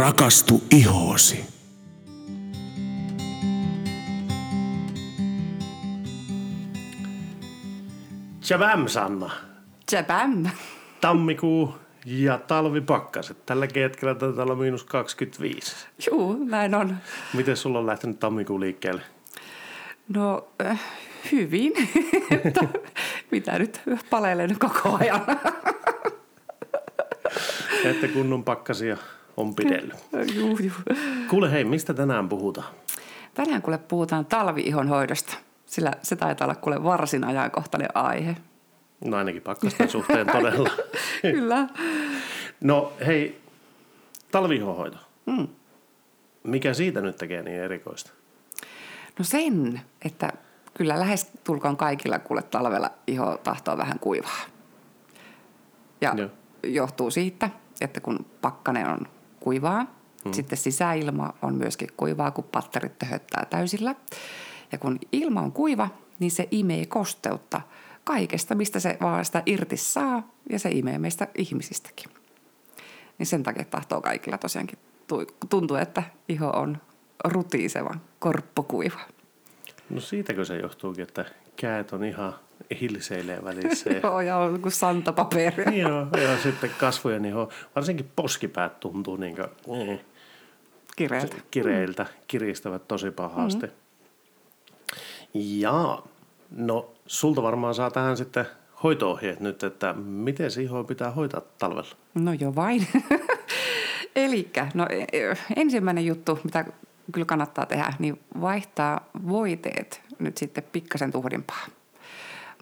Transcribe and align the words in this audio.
rakastu 0.00 0.62
ihoosi. 0.70 1.44
Tjabam, 8.40 8.88
Sanna. 8.88 9.30
Tjabam. 9.86 10.46
Tammikuu 11.00 11.74
ja 12.06 12.38
talvipakkaset. 12.38 13.46
Tällä 13.46 13.68
hetkellä 13.74 14.14
taitaa 14.14 14.44
olla 14.44 14.54
miinus 14.54 14.84
25. 14.84 15.76
Juu, 16.10 16.44
näin 16.44 16.74
on. 16.74 16.96
Miten 17.34 17.56
sulla 17.56 17.78
on 17.78 17.86
lähtenyt 17.86 18.20
tammikuu 18.20 18.60
liikkeelle? 18.60 19.02
No 20.08 20.48
äh, 20.66 20.80
hyvin. 21.32 21.72
Mitä 23.30 23.58
nyt 23.58 23.80
palelen 24.10 24.56
koko 24.58 24.98
ajan. 25.00 25.26
Että 27.84 28.08
kunnon 28.08 28.44
pakkasia 28.44 28.96
on 29.40 29.54
pidellyt. 29.54 29.94
Juu, 30.34 30.58
juu. 30.58 30.96
Kuule 31.30 31.52
hei, 31.52 31.64
mistä 31.64 31.94
tänään 31.94 32.28
puhutaan? 32.28 32.74
Tänään 33.34 33.62
kuule 33.62 33.78
puhutaan 33.78 34.26
talvi-ihon 34.26 34.88
hoidosta, 34.88 35.36
sillä 35.66 35.92
se 36.02 36.16
taitaa 36.16 36.44
olla 36.46 36.54
kuule 36.54 36.82
varsin 36.84 37.24
ajankohtainen 37.24 37.88
aihe. 37.94 38.36
No 39.04 39.16
ainakin 39.16 39.42
pakkasten 39.42 39.88
suhteen 39.88 40.26
todella. 40.26 40.70
Kyllä. 41.22 41.68
No 42.60 42.92
hei, 43.06 43.40
talvihohoito. 44.32 44.98
Mm. 45.26 45.48
Mikä 46.42 46.74
siitä 46.74 47.00
nyt 47.00 47.16
tekee 47.16 47.42
niin 47.42 47.60
erikoista? 47.62 48.12
No 49.18 49.24
sen, 49.24 49.80
että 50.04 50.32
kyllä 50.74 51.00
lähes 51.00 51.30
tulkoon 51.44 51.76
kaikilla 51.76 52.18
kuule 52.18 52.42
talvella 52.42 52.90
iho 53.06 53.38
tahtoo 53.44 53.76
vähän 53.76 53.98
kuivaa. 53.98 54.40
Ja 56.00 56.14
Joo. 56.16 56.28
johtuu 56.62 57.10
siitä, 57.10 57.50
että 57.80 58.00
kun 58.00 58.26
pakkanen 58.40 58.88
on 58.88 59.06
kuivaa, 59.40 59.86
mm. 60.24 60.32
sitten 60.32 60.58
sisäilma 60.58 61.34
on 61.42 61.54
myöskin 61.54 61.88
kuivaa, 61.96 62.30
kun 62.30 62.44
patterit 62.44 62.98
töhöttää 62.98 63.46
täysillä. 63.50 63.94
Ja 64.72 64.78
kun 64.78 64.98
ilma 65.12 65.40
on 65.40 65.52
kuiva, 65.52 65.88
niin 66.18 66.30
se 66.30 66.48
imee 66.50 66.86
kosteutta 66.86 67.60
kaikesta, 68.04 68.54
mistä 68.54 68.80
se 68.80 68.98
vaan 69.00 69.24
sitä 69.24 69.42
irti 69.46 69.76
saa, 69.76 70.30
ja 70.50 70.58
se 70.58 70.70
imee 70.70 70.98
meistä 70.98 71.28
ihmisistäkin. 71.38 72.10
Niin 73.18 73.26
sen 73.26 73.42
takia 73.42 73.64
tahtoo 73.64 74.00
kaikilla 74.00 74.38
tosiaankin 74.38 74.78
tu- 75.06 75.26
tuntuu, 75.50 75.76
että 75.76 76.02
iho 76.28 76.50
on 76.50 76.78
rutiisevan 77.24 78.00
korppokuiva. 78.18 79.00
No 79.90 80.00
siitäkö 80.00 80.44
se 80.44 80.56
johtuukin, 80.56 81.02
että 81.02 81.24
käet 81.56 81.92
on 81.92 82.04
ihan 82.04 82.34
hilseilee 82.80 83.44
välissä. 83.44 83.90
Joo, 84.02 84.20
ja 84.20 84.36
on 84.36 84.60
kuin 84.60 84.72
santapaperia. 84.72 85.70
Joo, 85.88 86.06
ja 86.22 86.38
sitten 86.42 86.70
kasvojen 86.78 87.24
iho, 87.24 87.48
varsinkin 87.76 88.10
poskipäät 88.16 88.80
tuntuu 88.80 89.16
niin 89.16 89.36
kuin, 89.36 89.80
eh, 89.90 90.00
Kireältä. 90.96 91.36
kireiltä, 91.50 92.06
kiristävät 92.26 92.88
tosi 92.88 93.10
pahasti. 93.10 93.66
Mm. 93.66 93.72
Ja, 95.34 96.02
no 96.50 96.90
sulta 97.06 97.42
varmaan 97.42 97.74
saa 97.74 97.90
tähän 97.90 98.16
sitten 98.16 98.46
hoitoohjeet 98.82 99.40
nyt, 99.40 99.62
että 99.62 99.92
miten 99.92 100.50
se 100.50 100.60
pitää 100.86 101.10
hoitaa 101.10 101.42
talvella. 101.58 101.96
No 102.14 102.32
jo 102.32 102.54
vain. 102.54 102.86
Elikkä, 104.16 104.68
no 104.74 104.86
e- 104.90 105.36
ensimmäinen 105.56 106.06
juttu, 106.06 106.38
mitä 106.44 106.64
kyllä 107.12 107.24
kannattaa 107.24 107.66
tehdä, 107.66 107.92
niin 107.98 108.20
vaihtaa 108.40 109.00
voiteet 109.28 110.02
nyt 110.18 110.36
sitten 110.36 110.64
pikkasen 110.72 111.12
tuhdimpaa. 111.12 111.66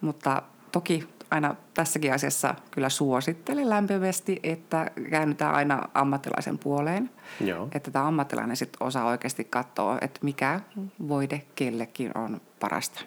Mutta 0.02 0.42
toki 0.72 1.08
aina 1.30 1.54
tässäkin 1.74 2.12
asiassa 2.14 2.54
kyllä 2.70 2.88
suosittelen 2.88 3.70
lämpimästi, 3.70 4.40
että 4.42 4.90
käännytään 5.10 5.54
aina 5.54 5.82
ammattilaisen 5.94 6.58
puoleen. 6.58 7.10
Joo. 7.40 7.68
Että 7.72 7.90
tämä 7.90 8.06
ammattilainen 8.06 8.56
sitten 8.56 8.86
osaa 8.86 9.06
oikeasti 9.06 9.44
katsoa, 9.44 9.98
että 10.00 10.20
mikä 10.22 10.60
voide 11.08 11.42
kellekin 11.54 12.18
on 12.18 12.40
parasta. 12.60 13.00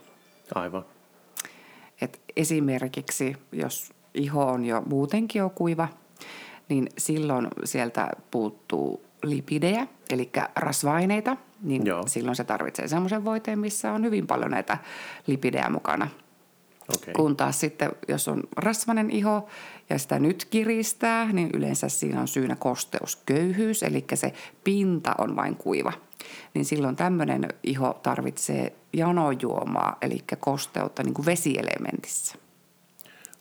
Aivan. 0.55 0.85
Et 2.01 2.21
esimerkiksi, 2.35 3.37
jos 3.51 3.93
iho 4.13 4.45
on 4.45 4.65
jo 4.65 4.81
muutenkin 4.81 5.39
jo 5.39 5.49
kuiva, 5.49 5.87
niin 6.69 6.89
silloin 6.97 7.47
sieltä 7.63 8.09
puuttuu 8.31 9.05
lipidejä, 9.23 9.87
eli 10.09 10.29
rasvaineita, 10.55 11.37
niin 11.61 11.85
Joo. 11.85 12.07
silloin 12.07 12.35
se 12.35 12.43
tarvitsee 12.43 12.87
semmoisen 12.87 13.25
voiteen, 13.25 13.59
missä 13.59 13.91
on 13.91 14.03
hyvin 14.03 14.27
paljon 14.27 14.51
näitä 14.51 14.77
lipidejä 15.27 15.69
mukana. 15.69 16.07
Okei. 16.95 17.13
Kun 17.13 17.37
taas 17.37 17.59
sitten, 17.59 17.91
jos 18.07 18.27
on 18.27 18.43
rasvainen 18.57 19.11
iho 19.11 19.47
ja 19.89 19.99
sitä 19.99 20.19
nyt 20.19 20.45
kiristää, 20.45 21.31
niin 21.33 21.49
yleensä 21.53 21.89
siinä 21.89 22.21
on 22.21 22.27
syynä 22.27 22.55
kosteusköyhyys, 22.55 23.83
eli 23.83 24.05
se 24.13 24.33
pinta 24.63 25.15
on 25.17 25.35
vain 25.35 25.55
kuiva. 25.55 25.93
Niin 26.53 26.65
silloin 26.65 26.95
tämmöinen 26.95 27.47
iho 27.63 27.99
tarvitsee 28.03 28.73
janojuomaa, 28.93 29.97
eli 30.01 30.17
kosteutta 30.39 31.03
niin 31.03 31.13
kuin 31.13 31.25
vesielementissä. 31.25 32.35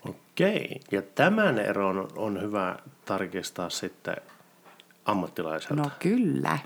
Okei. 0.09 0.81
Ja 0.91 1.03
tämän 1.03 1.59
eron 1.59 2.09
on 2.17 2.43
hyvä 2.43 2.77
tarkistaa 3.05 3.71
sitten 3.71 4.17
ammattilaiselta, 5.05 5.83
No 5.83 5.91
kyllä. 5.99 6.59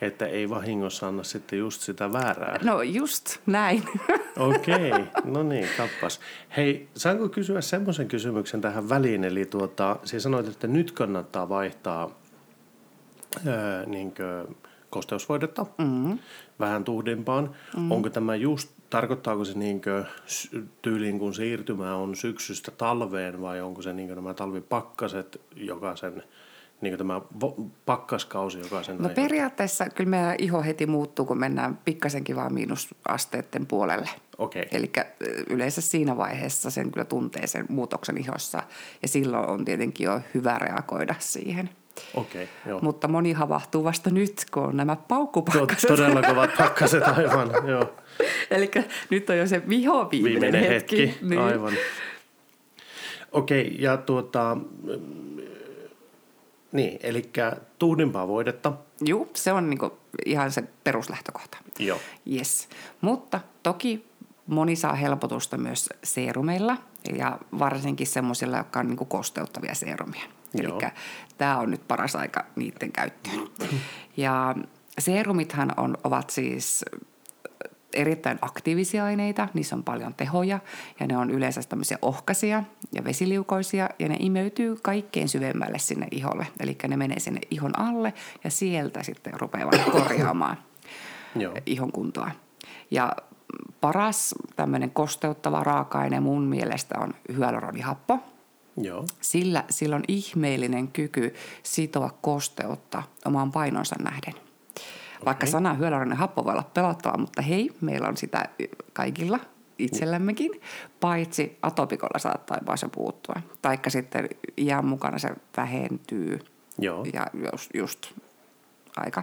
että 0.00 0.26
ei 0.26 0.50
vahingossa 0.50 1.08
anna 1.08 1.22
sitten 1.22 1.58
just 1.58 1.80
sitä 1.80 2.12
väärää. 2.12 2.58
No 2.64 2.82
just 2.82 3.38
näin. 3.46 3.82
Okei, 4.38 4.90
no 5.24 5.42
niin, 5.42 5.68
kappas. 5.76 6.20
Hei, 6.56 6.88
saanko 6.96 7.28
kysyä 7.28 7.60
semmoisen 7.60 8.08
kysymyksen 8.08 8.60
tähän 8.60 8.88
väliin? 8.88 9.24
Eli 9.24 9.46
tuota, 9.46 9.96
siis 10.04 10.22
sanoit, 10.22 10.48
että 10.48 10.66
nyt 10.66 10.92
kannattaa 10.92 11.48
vaihtaa 11.48 12.10
ää, 13.46 13.86
niinkö, 13.86 14.46
kosteusvoidetta 14.90 15.66
mm-hmm. 15.78 16.18
vähän 16.60 16.84
tuhdimpaan. 16.84 17.44
Mm-hmm. 17.44 17.90
Onko 17.92 18.10
tämä 18.10 18.34
just, 18.36 18.70
tarkoittaako 18.90 19.44
se 19.44 19.58
niinkö 19.58 20.04
s- 20.26 20.50
tyyliin, 20.82 21.18
kun 21.18 21.34
siirtymä 21.34 21.94
on 21.94 22.16
syksystä 22.16 22.70
talveen 22.70 23.40
vai 23.40 23.60
onko 23.60 23.82
se 23.82 23.92
niinkö 23.92 24.14
nämä 24.14 24.34
talvipakkaset 24.34 25.40
jokaisen, 26.82 26.82
niinkö 26.82 26.96
tämä 26.96 27.20
pakkaskausi 27.86 28.58
jokaisen 28.58 28.96
No 28.98 29.08
periaatteessa 29.08 29.88
kyllä 29.90 30.10
meidän 30.10 30.34
iho 30.38 30.62
heti 30.62 30.86
muuttuu, 30.86 31.26
kun 31.26 31.38
mennään 31.38 31.78
pikkasenkin 31.84 32.36
vaan 32.36 32.54
miinusasteiden 32.54 33.66
puolelle. 33.66 34.08
Okei. 34.38 34.68
Eli 34.72 34.92
yleensä 35.50 35.80
siinä 35.80 36.16
vaiheessa 36.16 36.70
sen 36.70 36.92
kyllä 36.92 37.04
tuntee 37.04 37.46
sen 37.46 37.66
muutoksen 37.68 38.18
ihossa 38.18 38.62
ja 39.02 39.08
silloin 39.08 39.48
on 39.48 39.64
tietenkin 39.64 40.04
jo 40.04 40.20
hyvä 40.34 40.58
reagoida 40.58 41.14
siihen. 41.18 41.70
Okei, 42.14 42.48
joo. 42.66 42.80
Mutta 42.80 43.08
moni 43.08 43.32
havahtuu 43.32 43.84
vasta 43.84 44.10
nyt, 44.10 44.44
kun 44.50 44.62
on 44.62 44.76
nämä 44.76 44.96
paukkupakkaset. 44.96 45.88
todella 45.88 46.22
kovat 46.22 46.50
pakkaset 46.58 47.02
aivan, 47.02 47.50
joo. 47.68 47.94
Eli 48.50 48.70
nyt 49.10 49.30
on 49.30 49.38
jo 49.38 49.46
se 49.46 49.68
viho 49.68 50.10
viimeinen, 50.10 50.42
Viimeinen 50.42 50.70
hetki, 50.70 51.08
hetki. 51.08 51.26
Niin. 51.26 51.40
aivan. 51.40 51.72
Okei, 53.32 53.76
ja 53.78 53.96
tuota, 53.96 54.56
niin, 56.76 56.98
eli 57.02 57.30
tuhdimpaa 57.78 58.28
voidetta, 58.28 58.72
Joo, 59.00 59.28
se 59.34 59.52
on 59.52 59.70
niinku 59.70 59.98
ihan 60.26 60.52
se 60.52 60.64
peruslähtökohta. 60.84 61.58
joo. 61.78 61.98
Yes. 62.32 62.68
Mutta 63.00 63.40
toki 63.62 64.06
moni 64.46 64.76
saa 64.76 64.94
helpotusta 64.94 65.58
myös 65.58 65.88
seerumeilla 66.04 66.76
ja 67.16 67.38
varsinkin 67.58 68.06
semmoisilla, 68.06 68.56
jotka 68.56 68.80
on 68.80 68.86
niinku 68.88 69.04
kosteuttavia 69.04 69.74
seerumia. 69.74 70.24
Eli 70.58 70.68
tämä 71.38 71.58
on 71.58 71.70
nyt 71.70 71.88
paras 71.88 72.16
aika 72.16 72.44
niiden 72.56 72.92
käyttöön. 72.92 73.48
Ja 74.16 74.54
seerumithan 74.98 75.72
on, 75.76 75.98
ovat 76.04 76.30
siis 76.30 76.84
erittäin 77.96 78.38
aktiivisia 78.42 79.04
aineita, 79.04 79.48
niissä 79.54 79.76
on 79.76 79.84
paljon 79.84 80.14
tehoja 80.14 80.58
ja 81.00 81.06
ne 81.06 81.16
on 81.16 81.30
yleensä 81.30 81.60
tämmöisiä 81.68 81.98
ohkaisia 82.02 82.62
ja 82.92 83.04
vesiliukoisia 83.04 83.88
ja 83.98 84.08
ne 84.08 84.16
imeytyy 84.18 84.76
kaikkein 84.82 85.28
syvemmälle 85.28 85.78
sinne 85.78 86.06
iholle. 86.10 86.46
Eli 86.60 86.76
ne 86.88 86.96
menee 86.96 87.20
sinne 87.20 87.40
ihon 87.50 87.78
alle 87.78 88.14
ja 88.44 88.50
sieltä 88.50 89.02
sitten 89.02 89.40
rupeavat 89.40 89.80
korjaamaan 89.92 90.56
ihon 91.66 91.92
kuntoa. 91.92 92.30
Ja 92.90 93.12
paras 93.80 94.34
tämmöinen 94.56 94.90
kosteuttava 94.90 95.64
raaka-aine 95.64 96.20
mun 96.20 96.42
mielestä 96.42 96.94
on 96.98 97.14
hyaluronihappo. 97.36 98.18
Joo, 98.76 99.04
Sillä 99.20 99.64
sillä 99.70 99.96
on 99.96 100.04
ihmeellinen 100.08 100.88
kyky 100.88 101.34
sitoa 101.62 102.10
kosteutta 102.20 103.02
omaan 103.24 103.52
painonsa 103.52 103.96
nähden. 104.02 104.45
Vaikka 105.24 105.46
sana 105.46 105.74
hyaluronihappo 105.74 106.44
voi 106.44 106.52
olla 106.52 106.70
pelottava, 106.74 107.18
mutta 107.18 107.42
hei, 107.42 107.70
meillä 107.80 108.08
on 108.08 108.16
sitä 108.16 108.44
kaikilla 108.92 109.40
itsellämmekin, 109.78 110.50
paitsi 111.00 111.58
atopikolla 111.62 112.18
saattaa 112.18 112.76
se 112.76 112.88
puuttua. 112.88 113.34
Taikka 113.62 113.90
sitten 113.90 114.28
iän 114.58 114.86
mukana 114.86 115.18
se 115.18 115.28
vähentyy 115.56 116.38
joo. 116.78 117.06
ja 117.12 117.26
just, 117.52 117.70
just 117.74 118.12
aika 118.96 119.22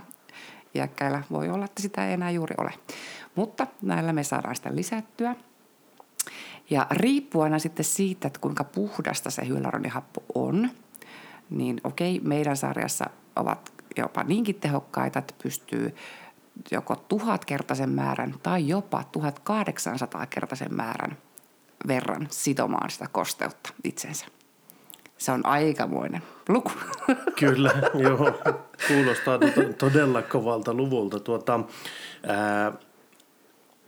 iäkkäillä 0.75 1.23
voi 1.31 1.49
olla, 1.49 1.65
että 1.65 1.81
sitä 1.81 2.07
ei 2.07 2.13
enää 2.13 2.31
juuri 2.31 2.55
ole. 2.57 2.73
Mutta 3.35 3.67
näillä 3.81 4.13
me 4.13 4.23
saadaan 4.23 4.55
sitä 4.55 4.75
lisättyä. 4.75 5.35
Ja 6.69 6.87
riippuen 6.91 7.43
aina 7.43 7.59
sitten 7.59 7.85
siitä, 7.85 8.27
että 8.27 8.39
kuinka 8.39 8.63
puhdasta 8.63 9.29
se 9.31 9.47
hyaluronihappo 9.47 10.23
on, 10.35 10.69
niin 11.49 11.81
okei, 11.83 12.19
meidän 12.23 12.57
sarjassa 12.57 13.05
ovat 13.35 13.72
jopa 13.97 14.23
niinkin 14.23 14.55
tehokkaita, 14.55 15.19
että 15.19 15.33
pystyy 15.43 15.95
joko 16.71 16.95
tuhatkertaisen 16.95 17.89
määrän 17.89 18.35
tai 18.43 18.67
jopa 18.67 19.03
1800 19.11 20.25
kertaisen 20.25 20.75
määrän 20.75 21.17
verran 21.87 22.27
sitomaan 22.31 22.89
sitä 22.89 23.05
kosteutta 23.11 23.73
itsensä. 23.83 24.25
Se 25.17 25.31
on 25.31 25.45
aikamoinen 25.45 26.21
luku. 26.49 26.71
Kyllä, 27.39 27.71
joo. 27.93 28.31
Kuulostaa 28.87 29.37
to- 29.37 29.73
todella 29.77 30.21
kovalta 30.21 30.73
luvulta. 30.73 31.19
Tuota, 31.19 31.59
ää, 32.27 32.71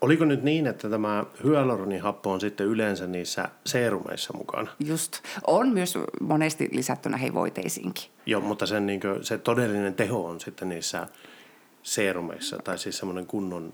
oliko 0.02 0.26
nyt 0.26 0.44
niin, 0.44 0.68
että 0.68 0.90
tämä 0.90 1.26
hyaluronihappo 1.44 2.32
on 2.32 2.42
sitten 2.42 2.68
yleensä 2.68 3.08
niissä 3.08 3.50
seerumeissa 3.66 4.34
mukana? 4.38 4.72
Just. 4.86 5.20
On 5.48 5.70
myös 5.70 5.98
monesti 6.22 6.70
lisättynä 6.72 7.18
hei 7.18 7.34
voiteisiinkin. 7.34 8.04
Joo, 8.26 8.42
mutta 8.42 8.66
sen, 8.66 8.86
niin 8.86 9.00
kuin, 9.00 9.26
se 9.26 9.38
todellinen 9.38 9.94
teho 9.94 10.26
on 10.26 10.40
sitten 10.40 10.70
niissä 10.70 11.08
seerumeissa, 11.84 12.58
tai 12.58 12.78
siis 12.78 12.98
semmoinen 12.98 13.26
kunnon 13.26 13.74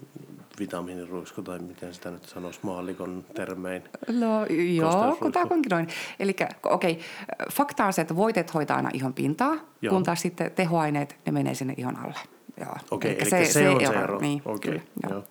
vitamiiniruisku, 0.60 1.42
tai 1.42 1.60
miten 1.60 1.94
sitä 1.94 2.12
nyt 2.12 2.24
sanoisi 2.26 2.60
maallikon 2.64 3.26
termein. 3.36 3.84
No 4.08 4.46
joo, 4.76 5.18
kutakuinkin 5.20 5.70
noin. 5.70 5.88
Eli 6.20 6.36
okei, 6.64 6.92
okay, 6.92 7.04
fakta 7.52 7.86
on 7.86 7.94
se, 7.94 8.02
että 8.02 8.16
voiteet 8.16 8.54
hoitaa 8.54 8.78
aina 8.78 8.90
ihon 8.94 9.14
pintaa, 9.14 9.56
Joo. 9.82 9.94
kun 9.94 10.04
taas 10.04 10.22
sitten 10.22 10.52
tehoaineet, 10.52 11.16
ne 11.26 11.32
menee 11.32 11.56
sinne 11.56 11.74
ihon 11.78 11.98
alle. 11.98 12.20
Joo. 12.60 12.76
Okei, 12.92 13.12
Elikkä 13.12 13.38
eli 13.38 13.46
se, 13.46 13.54
se 13.54 13.70
on 13.70 13.80
se 13.80 13.86
ero. 13.86 14.04
ero. 14.04 14.20
Niin, 14.20 14.42
Okei, 14.46 14.72
kyllä, 14.72 14.84
joo. 15.04 15.14
joo. 15.14 15.24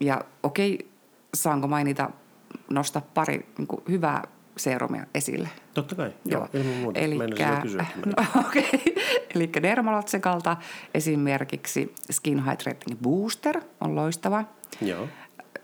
Ja 0.00 0.24
okei, 0.42 0.90
saanko 1.34 1.68
mainita, 1.68 2.10
nostaa 2.70 3.02
pari 3.14 3.46
niin 3.58 3.66
kuin, 3.66 3.82
hyvää 3.88 4.22
seerumia 4.56 5.06
esille? 5.14 5.48
Totta 5.74 5.94
kai, 5.94 6.12
joo, 6.24 6.48
ilman 6.52 6.76
muuta. 6.76 7.00
Kysyä 7.62 7.86
tämän. 8.02 8.14
no, 8.34 8.40
okay. 8.40 8.62
Eli 9.34 9.50
Dermalotsekalta 9.62 10.56
esimerkiksi 10.94 11.94
Skin 12.10 12.46
Hydrating 12.46 13.00
Booster 13.02 13.60
on 13.80 13.94
loistava. 13.94 14.44
Joo, 14.80 15.08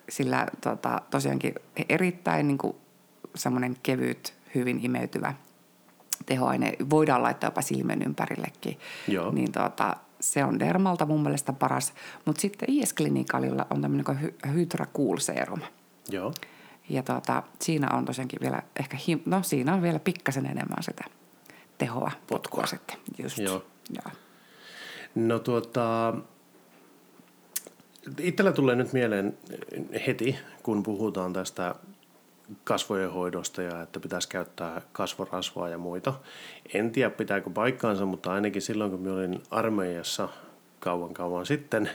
Sillä 0.08 0.46
tota, 0.60 1.02
tosiaankin 1.10 1.54
erittäin 1.88 2.48
niin 2.48 2.58
kuin, 2.58 2.76
semmoinen 3.34 3.76
kevyt, 3.82 4.34
hyvin 4.54 4.84
imeytyvä 4.84 5.34
tehoaine. 6.26 6.72
Voidaan 6.90 7.22
laittaa 7.22 7.46
jopa 7.46 7.62
silmien 7.62 8.02
ympärillekin. 8.02 8.78
Joo. 9.08 9.32
Niin 9.32 9.52
tota, 9.52 9.96
se 10.22 10.44
on 10.44 10.58
Dermalta 10.58 11.06
mun 11.06 11.22
mielestä 11.22 11.52
paras. 11.52 11.94
Mutta 12.24 12.40
sitten 12.40 12.70
IS 12.70 12.94
Clinicalilla 12.94 13.66
on 13.70 13.82
tämmöinen 13.82 14.04
kuin 14.04 14.18
hy- 14.18 14.48
Hydra 14.52 14.86
Cool 14.96 15.16
Serum. 15.18 15.60
joo. 16.08 16.32
Ja 16.88 17.02
tota, 17.02 17.42
siinä 17.60 17.88
on 17.92 18.04
tosiaankin 18.04 18.38
vielä 18.42 18.62
ehkä, 18.80 18.96
him- 18.96 19.22
no 19.26 19.42
siinä 19.42 19.74
on 19.74 19.82
vielä 19.82 19.98
pikkasen 19.98 20.46
enemmän 20.46 20.82
sitä 20.82 21.04
tehoa, 21.78 22.10
potkua 22.26 22.66
sitten. 22.66 22.96
Just. 23.22 23.38
Joo. 23.38 23.64
Joo. 23.90 24.12
No 25.14 25.38
tuota, 25.38 26.14
itsellä 28.18 28.52
tulee 28.52 28.76
nyt 28.76 28.92
mieleen 28.92 29.38
heti, 30.06 30.38
kun 30.62 30.82
puhutaan 30.82 31.32
tästä 31.32 31.74
kasvojen 32.64 33.12
hoidosta 33.12 33.62
ja 33.62 33.82
että 33.82 34.00
pitäisi 34.00 34.28
käyttää 34.28 34.82
kasvorasvaa 34.92 35.68
ja 35.68 35.78
muita. 35.78 36.14
En 36.74 36.90
tiedä 36.90 37.10
pitääkö 37.10 37.50
paikkaansa, 37.50 38.06
mutta 38.06 38.32
ainakin 38.32 38.62
silloin 38.62 38.90
kun 38.90 39.00
minä 39.00 39.14
olin 39.14 39.42
armeijassa 39.50 40.28
kauan 40.80 41.14
kauan 41.14 41.46
sitten, 41.46 41.90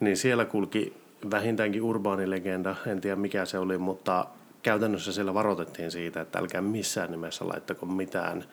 niin 0.00 0.16
siellä 0.16 0.44
kulki 0.44 1.02
vähintäänkin 1.30 1.82
urbaanilegenda, 1.82 2.76
en 2.86 3.00
tiedä 3.00 3.16
mikä 3.16 3.44
se 3.44 3.58
oli, 3.58 3.78
mutta 3.78 4.26
käytännössä 4.62 5.12
siellä 5.12 5.34
varoitettiin 5.34 5.90
siitä, 5.90 6.20
että 6.20 6.38
älkää 6.38 6.60
missään 6.60 7.10
nimessä 7.10 7.48
laittako 7.48 7.86
mitään 7.86 8.44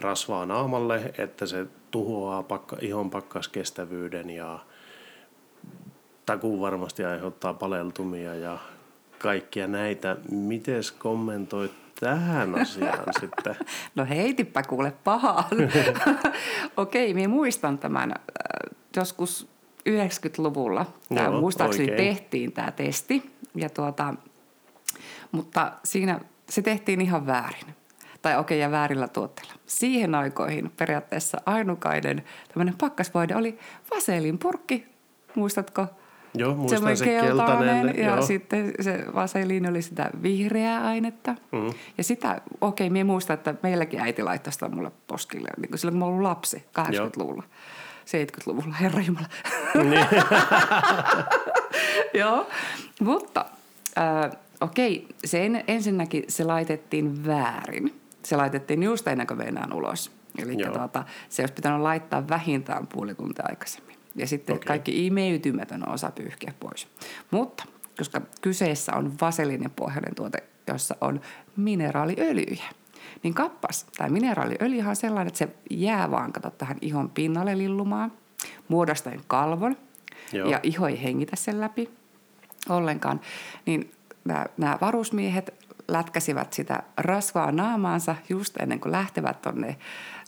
rasvaa 0.00 0.46
naamalle, 0.46 1.12
että 1.18 1.46
se 1.46 1.66
tuhoaa 1.90 2.42
pakka, 2.42 2.76
ihon 2.80 3.10
pakkaskestävyyden 3.10 4.30
ja 4.30 4.58
takuu 6.26 6.60
varmasti 6.60 7.04
aiheuttaa 7.04 7.54
paleltumia 7.54 8.34
ja 8.34 8.58
kaikkia 9.18 9.66
näitä. 9.66 10.16
Mites 10.30 10.92
kommentoit 10.92 11.72
tähän 12.00 12.60
asiaan 12.60 13.04
sitten? 13.20 13.56
No 13.94 14.06
heitipä 14.08 14.62
kuule 14.62 14.92
pahaa. 15.04 15.48
Okei, 16.76 17.14
minä 17.14 17.28
muistan 17.28 17.78
tämän 17.78 18.10
äh, 18.12 18.76
joskus 18.96 19.48
90-luvulla. 19.88 20.86
Tämä 21.14 21.26
Joo, 21.28 21.40
muistaakseni 21.40 21.90
oikein. 21.90 22.08
tehtiin 22.08 22.52
tämä 22.52 22.70
testi. 22.70 23.30
Ja 23.54 23.68
tuota, 23.70 24.14
mutta 25.32 25.72
siinä 25.84 26.20
se 26.48 26.62
tehtiin 26.62 27.00
ihan 27.00 27.26
väärin. 27.26 27.74
Tai 28.22 28.38
okei, 28.38 28.60
ja 28.60 28.70
väärillä 28.70 29.08
tuotteilla. 29.08 29.54
Siihen 29.66 30.14
aikoihin 30.14 30.70
periaatteessa 30.76 31.40
ainukainen 31.46 32.24
tämmöinen 32.48 32.74
pakkasvoide 32.80 33.36
oli 33.36 33.58
vaselin 33.94 34.38
purkki. 34.38 34.86
Muistatko? 35.34 35.86
Joo, 36.34 36.54
muistan 36.54 36.96
se 36.96 37.04
keltainen 37.04 37.66
keltainen. 37.66 37.98
ja 37.98 38.14
joo. 38.14 38.22
sitten 38.22 38.72
se 38.80 39.04
vaseliini 39.14 39.68
oli 39.68 39.82
sitä 39.82 40.10
vihreää 40.22 40.86
ainetta. 40.86 41.34
Mm. 41.52 41.72
Ja 41.98 42.04
sitä, 42.04 42.40
okei, 42.60 42.90
minä 42.90 43.04
muistan, 43.04 43.34
että 43.34 43.54
meilläkin 43.62 44.00
äiti 44.00 44.22
laittoi 44.22 44.52
sitä 44.52 44.68
mulle 44.68 44.92
poskille, 45.06 45.48
niin 45.60 45.68
kuin 45.68 45.78
silloin 45.78 45.92
kun 45.92 45.98
mä 45.98 46.04
olin 46.04 46.22
lapsi, 46.22 46.64
80-luvulla, 46.80 47.42
70-luvulla, 48.06 48.74
herra 48.74 49.00
Jumala. 49.00 49.26
Niin. 49.74 50.06
Joo, 52.20 52.46
mutta 53.00 53.44
äh, 53.98 54.30
okei, 54.60 55.08
se 55.24 55.46
en, 55.46 55.64
ensinnäkin 55.68 56.24
se 56.28 56.44
laitettiin 56.44 57.26
väärin. 57.26 58.00
Se 58.22 58.36
laitettiin 58.36 58.82
just 58.82 59.08
ennen 59.08 59.26
kuin 59.26 59.72
ulos. 59.74 60.12
Eli 60.42 60.54
Joo. 60.58 60.72
tuota, 60.72 61.04
se 61.28 61.42
olisi 61.42 61.54
pitänyt 61.54 61.80
laittaa 61.80 62.28
vähintään 62.28 62.86
puoli 62.86 63.14
tuntia 63.14 63.44
aikaisemmin. 63.48 63.93
Ja 64.16 64.26
sitten 64.26 64.56
okay. 64.56 64.66
kaikki 64.66 65.06
imeytymätön 65.06 65.88
osa 65.88 66.10
pyyhkiä 66.10 66.52
pois. 66.60 66.88
Mutta 67.30 67.64
koska 67.98 68.20
kyseessä 68.40 68.92
on 68.96 69.12
vaselinin 69.20 69.70
pohjainen 69.70 70.14
tuote, 70.14 70.38
jossa 70.68 70.96
on 71.00 71.20
mineraaliöljyjä, 71.56 72.64
niin 73.22 73.34
kappas, 73.34 73.86
tämä 73.96 74.10
mineraaliöljyhän 74.10 74.90
on 74.90 74.96
sellainen, 74.96 75.28
että 75.28 75.38
se 75.38 75.48
jää 75.70 76.10
vaan, 76.10 76.32
kato, 76.32 76.50
tähän 76.50 76.76
ihon 76.80 77.10
pinnalle 77.10 77.58
lillumaan, 77.58 78.12
muodostaen 78.68 79.20
kalvon, 79.26 79.76
Joo. 80.32 80.48
ja 80.48 80.60
iho 80.62 80.88
ei 80.88 81.02
hengitä 81.02 81.36
sen 81.36 81.60
läpi 81.60 81.90
ollenkaan, 82.68 83.20
niin 83.66 83.92
nämä 84.56 84.78
varusmiehet 84.80 85.54
lätkäsivät 85.88 86.52
sitä 86.52 86.82
rasvaa 86.96 87.52
naamaansa 87.52 88.16
just 88.28 88.56
ennen 88.56 88.80
kuin 88.80 88.92
lähtevät 88.92 89.42
tonne 89.42 89.76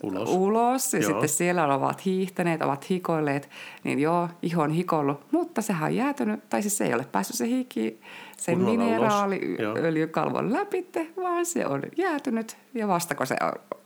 Ulos. 0.03 0.29
ulos 0.29 0.95
ja 0.95 1.01
Joo. 1.01 1.11
sitten 1.11 1.29
siellä 1.29 1.75
ovat 1.75 2.05
hiihtäneet, 2.05 2.63
ovat 2.63 2.91
hikoilleet, 2.91 3.51
niin 3.85 3.99
joo, 3.99 4.29
iho 4.43 4.63
on 4.63 4.71
hikollut, 4.71 5.33
mutta 5.33 5.63
sehän 5.63 5.91
on 5.91 5.97
jäätynyt, 5.97 6.49
tai 6.49 6.63
siis 6.63 6.79
se 6.79 6.85
ei 6.85 6.95
ole 6.95 7.07
päässyt 7.13 7.37
se 7.37 7.47
hiki 7.47 8.01
sen. 8.37 8.61
Joo. 8.61 8.71
mineraaliöljykalvon 8.71 10.53
läpitte, 10.53 11.07
vaan 11.17 11.47
se 11.47 11.67
on 11.67 11.83
jäätynyt 11.97 12.57
ja 12.75 12.89
vastako 12.89 13.27
se 13.27 13.37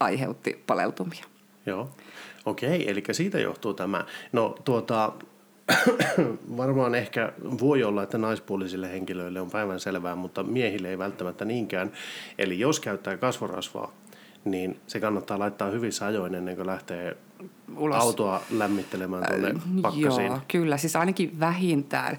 aiheutti 0.01 0.65
paleltumia. 0.67 1.25
Joo, 1.67 1.91
okei, 2.45 2.91
eli 2.91 3.03
siitä 3.13 3.39
johtuu 3.39 3.75
tämä. 3.75 4.05
No 4.33 4.55
tuota, 4.65 5.13
varmaan 6.57 6.95
ehkä 6.95 7.33
voi 7.61 7.85
olla, 7.85 8.03
että 8.03 8.19
naispuolisille 8.19 8.93
henkilöille 8.93 9.41
on 9.41 9.51
päivän 9.51 9.81
selvää, 9.81 10.15
mutta 10.15 10.43
miehille 10.43 10.89
ei 10.89 10.99
välttämättä 10.99 11.45
niinkään. 11.45 11.93
Eli 12.39 12.59
jos 12.59 12.81
käyttää 12.81 13.17
kasvorasvaa, 13.17 13.93
niin 14.45 14.81
se 14.87 15.01
kannattaa 15.01 15.39
laittaa 15.39 15.71
hyvissä 15.71 16.07
ajoin 16.07 16.35
ennen 16.35 16.57
kuin 16.57 16.67
lähtee 16.67 17.17
Ulos. 17.77 17.97
autoa 17.97 18.43
lämmittelemään 18.51 19.25
tuonne 19.27 19.61
pakkasiin. 19.83 20.27
Joo, 20.27 20.41
kyllä. 20.49 20.77
Siis 20.77 20.97
ainakin 20.97 21.41
vähintään, 21.41 22.19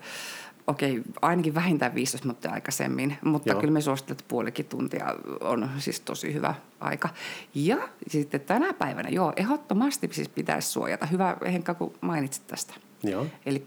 okei, 0.67 1.01
ainakin 1.21 1.55
vähintään 1.55 1.95
15 1.95 2.27
minuuttia 2.27 2.51
aikaisemmin, 2.51 3.17
mutta. 3.23 3.49
Joo. 3.49 3.59
kyllä 3.59 3.73
me 3.73 3.81
suosittelen, 3.81 4.13
että 4.13 4.25
puolikin 4.27 4.65
tuntia 4.65 5.15
on 5.41 5.69
siis 5.77 5.99
tosi 5.99 6.33
hyvä 6.33 6.55
aika. 6.79 7.09
Ja 7.55 7.89
sitten 8.07 8.41
tänä 8.41 8.73
päivänä, 8.73 9.09
joo, 9.09 9.33
ehdottomasti 9.35 10.09
siis 10.11 10.29
pitäisi 10.29 10.67
suojata. 10.67 11.05
Hyvä, 11.05 11.37
Henkka, 11.45 11.73
kun 11.73 11.93
mainitsit 12.01 12.47
tästä. 12.47 12.73
Joo, 13.03 13.25
Eli 13.45 13.63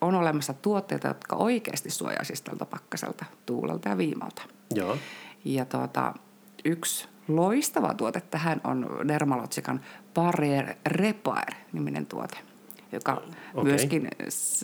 on 0.00 0.14
olemassa 0.14 0.54
tuotteita, 0.54 1.08
jotka 1.08 1.36
oikeasti 1.36 1.90
suojaa 1.90 2.24
siis 2.24 2.42
tältä 2.42 2.66
pakkaselta, 2.66 3.24
tuulelta 3.46 3.88
ja 3.88 3.98
viimalta. 3.98 4.42
joo, 4.74 4.98
Ja 5.44 5.64
tuota, 5.64 6.14
yksi 6.64 7.08
loistava 7.28 7.94
tuote 7.94 8.20
tähän 8.20 8.60
on 8.64 8.88
Dermalogican 9.08 9.80
Barrier 10.14 10.74
Repair-niminen 10.86 12.06
tuote, 12.06 12.38
joka 12.92 13.22
okay. 13.54 13.64
myöskin 13.64 14.08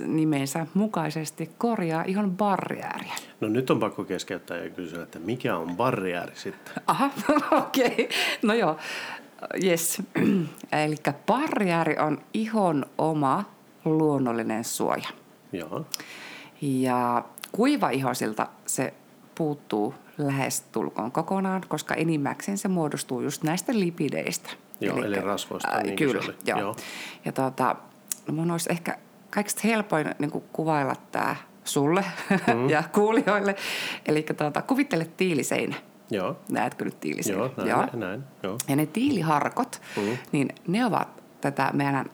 nimensä 0.06 0.66
mukaisesti 0.74 1.50
korjaa 1.58 2.04
ihon 2.06 2.36
barriääriä. 2.36 3.14
No 3.40 3.48
nyt 3.48 3.70
on 3.70 3.80
pakko 3.80 4.04
keskeyttää 4.04 4.56
ja 4.56 4.70
kysyä, 4.70 5.02
että 5.02 5.18
mikä 5.18 5.56
on 5.56 5.76
barriääri 5.76 6.36
sitten? 6.36 6.74
Aha, 6.86 7.10
okei. 7.62 7.86
Okay. 7.86 8.06
No 8.42 8.54
joo, 8.54 8.76
yes. 9.64 10.02
Eli 10.84 10.96
barriääri 11.26 11.96
on 11.98 12.18
ihon 12.34 12.86
oma 12.98 13.57
luonnollinen 13.84 14.64
suoja. 14.64 15.08
Joo, 15.52 15.86
Ja 16.62 17.24
kuiva 17.52 17.90
ihosilta 17.90 18.46
se 18.66 18.94
puuttuu 19.34 19.94
lähes 20.18 20.60
tulkoon 20.60 21.12
kokonaan, 21.12 21.62
koska 21.68 21.94
enimmäkseen 21.94 22.58
se 22.58 22.68
muodostuu 22.68 23.20
just 23.20 23.42
näistä 23.42 23.72
lipideistä. 23.78 24.50
Joo, 24.80 25.04
eli 25.04 25.20
rasvoista, 25.20 25.68
Ää, 25.70 25.82
niin 25.82 25.96
kyllä, 25.96 26.22
se 26.22 26.28
oli. 26.28 26.36
joo. 26.46 26.58
Joo. 26.60 26.76
Ja 27.24 27.32
tota, 27.32 27.76
mun 28.32 28.50
olisi 28.50 28.72
ehkä 28.72 28.98
kaikista 29.30 29.60
helpoin 29.64 30.14
niin 30.18 30.30
kuin 30.30 30.44
kuvailla 30.52 30.94
tämä 31.12 31.36
sulle 31.64 32.04
mm. 32.54 32.70
ja 32.74 32.82
kuulijoille. 32.92 33.56
Eli 34.06 34.22
tota, 34.22 34.62
kuvittele 34.62 35.04
tiiliseinä. 35.16 35.76
Joo, 36.10 36.36
Näetkö 36.50 36.84
nyt 36.84 37.00
tiiliseinä? 37.00 37.42
joo, 37.42 37.50
näin, 37.56 37.68
joo. 37.68 37.86
näin, 37.94 38.24
joo. 38.42 38.58
Ja 38.68 38.76
ne 38.76 38.86
tiiliharkot, 38.86 39.80
Mm. 39.96 40.18
niin 40.32 40.48
ne 40.66 40.84
ovat 40.84 41.08
tätä 41.40 41.70
meidän 41.72 42.06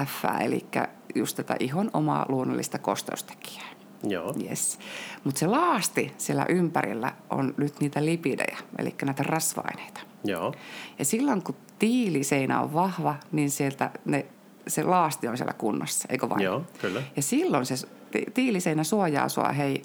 NMF, 0.00 0.24
eli 0.40 0.66
just 1.14 1.36
tätä 1.36 1.56
ihon 1.60 1.90
omaa 1.92 2.26
luonnollista 2.28 2.78
kosteustekijää. 2.78 3.64
Joo, 4.08 4.34
Yes. 4.50 4.78
Mutta 5.24 5.38
se 5.38 5.46
laasti 5.46 6.12
siellä 6.18 6.46
ympärillä 6.48 7.12
on 7.30 7.54
nyt 7.56 7.80
niitä 7.80 8.04
lipidejä, 8.04 8.58
eli 8.78 8.94
näitä 9.04 9.22
rasva-aineita. 9.22 10.00
joo, 10.24 10.54
Ja 10.98 11.04
silloin 11.04 11.42
kun 11.42 11.54
tiiliseinä 11.78 12.60
on 12.60 12.72
vahva, 12.74 13.14
niin 13.32 13.50
sieltä 13.50 13.90
ne, 14.04 14.26
se 14.66 14.82
laasti 14.82 15.28
on 15.28 15.36
siellä 15.36 15.52
kunnossa, 15.52 16.08
eikö 16.10 16.28
vain? 16.28 16.40
joo, 16.42 16.62
kyllä. 16.80 17.02
Ja 17.16 17.22
silloin 17.22 17.66
se 17.66 17.74
ti- 18.10 18.26
tiiliseinä 18.34 18.84
suojaa 18.84 19.28
sua 19.28 19.48
hei 19.52 19.82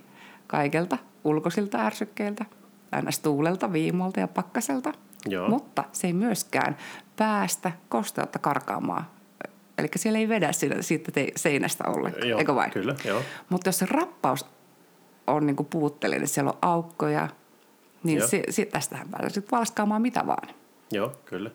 kaikelta 0.48 0.98
ulkoisilta 1.24 1.78
ärsykkeiltä, 1.78 2.46
aina 2.92 3.12
tuulelta, 3.24 3.74
viimolta 3.74 4.20
ja 4.20 4.28
pakkaselta. 4.28 4.94
Joo. 5.25 5.50
Mutta 5.50 5.84
se 5.92 6.08
ei 6.08 6.13
myöskään 6.13 6.78
päästä 7.16 7.72
kosteutta 7.89 8.39
karkaamaan. 8.39 9.06
Eli 9.80 9.90
siellä 9.96 10.20
ei 10.20 10.30
vedä 10.30 10.52
siitä, 10.52 10.82
siitä 10.82 11.12
te- 11.12 11.32
seinästä 11.36 11.84
ollenkaan, 11.88 12.30
Joo, 12.30 12.40
eikö 12.40 12.56
vain? 12.56 12.72
kyllä, 12.72 12.96
joo. 13.06 13.22
Mutta 13.50 13.68
jos 13.68 13.80
se 13.80 13.86
rappaus 13.90 14.46
on 15.28 15.46
niinku 15.46 15.64
puutteellinen, 15.64 16.28
siellä 16.28 16.52
on 16.52 16.58
aukkoja, 16.62 17.30
niin 18.04 18.28
se, 18.28 18.44
se, 18.50 18.66
tästähän 18.66 19.10
pääsee 19.10 19.30
sitten 19.30 19.58
valskaamaan 19.58 20.02
mitä 20.02 20.28
vaan. 20.28 20.48
Joo, 20.92 21.14
kyllä. 21.26 21.52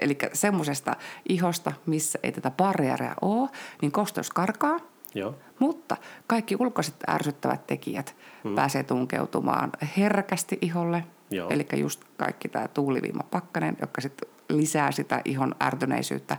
Eli 0.00 0.18
semmoisesta 0.32 0.96
ihosta, 1.28 1.72
missä 1.86 2.18
ei 2.22 2.32
tätä 2.32 2.50
barriäriä 2.50 3.14
ole, 3.20 3.48
niin 3.82 3.92
kosteus 3.92 4.30
karkaa. 4.30 4.76
Joo, 5.14 5.34
Mutta 5.58 5.96
kaikki 6.26 6.56
ulkoiset 6.58 6.94
ärsyttävät 7.08 7.66
tekijät 7.66 8.16
hmm. 8.44 8.54
pääsee 8.54 8.82
tunkeutumaan 8.82 9.72
herkästi 9.96 10.58
iholle. 10.60 11.04
Eli 11.50 11.66
just 11.76 12.04
kaikki 12.16 12.48
tämä 12.48 12.68
tuuliviima 12.68 13.22
pakkanen, 13.30 13.76
joka 13.80 14.00
sitten 14.00 14.28
lisää 14.48 14.92
sitä 14.92 15.20
ihon 15.24 15.54
ärtyneisyyttä. 15.62 16.36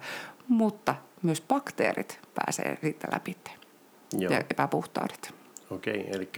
Mutta 0.48 0.96
myös 1.24 1.42
bakteerit 1.42 2.20
pääsee 2.36 2.78
siitä 2.82 3.08
läpi 3.12 3.38
joo. 4.18 4.34
ja 4.34 4.40
epäpuhtaudet. 4.50 5.34
Okei, 5.70 6.08
eli 6.12 6.30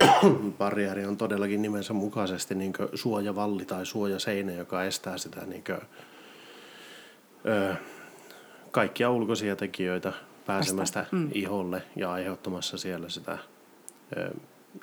barrieri 0.58 1.06
on 1.06 1.16
todellakin 1.16 1.62
nimensä 1.62 1.92
mukaisesti 1.92 2.54
niin 2.54 2.72
suojavalli 2.94 3.64
tai 3.64 3.86
suojaseinä, 3.86 4.52
joka 4.52 4.84
estää 4.84 5.18
sitä 5.18 5.46
niin 5.46 5.64
kuin, 5.64 5.80
ö, 7.46 7.74
kaikkia 8.70 9.10
ulkoisia 9.10 9.56
tekijöitä 9.56 10.12
pääsemästä 10.46 11.06
mm. 11.12 11.30
iholle 11.34 11.82
ja 11.96 12.12
aiheuttamassa 12.12 12.78
siellä 12.78 13.08
sitä 13.08 13.38
ö, 14.16 14.30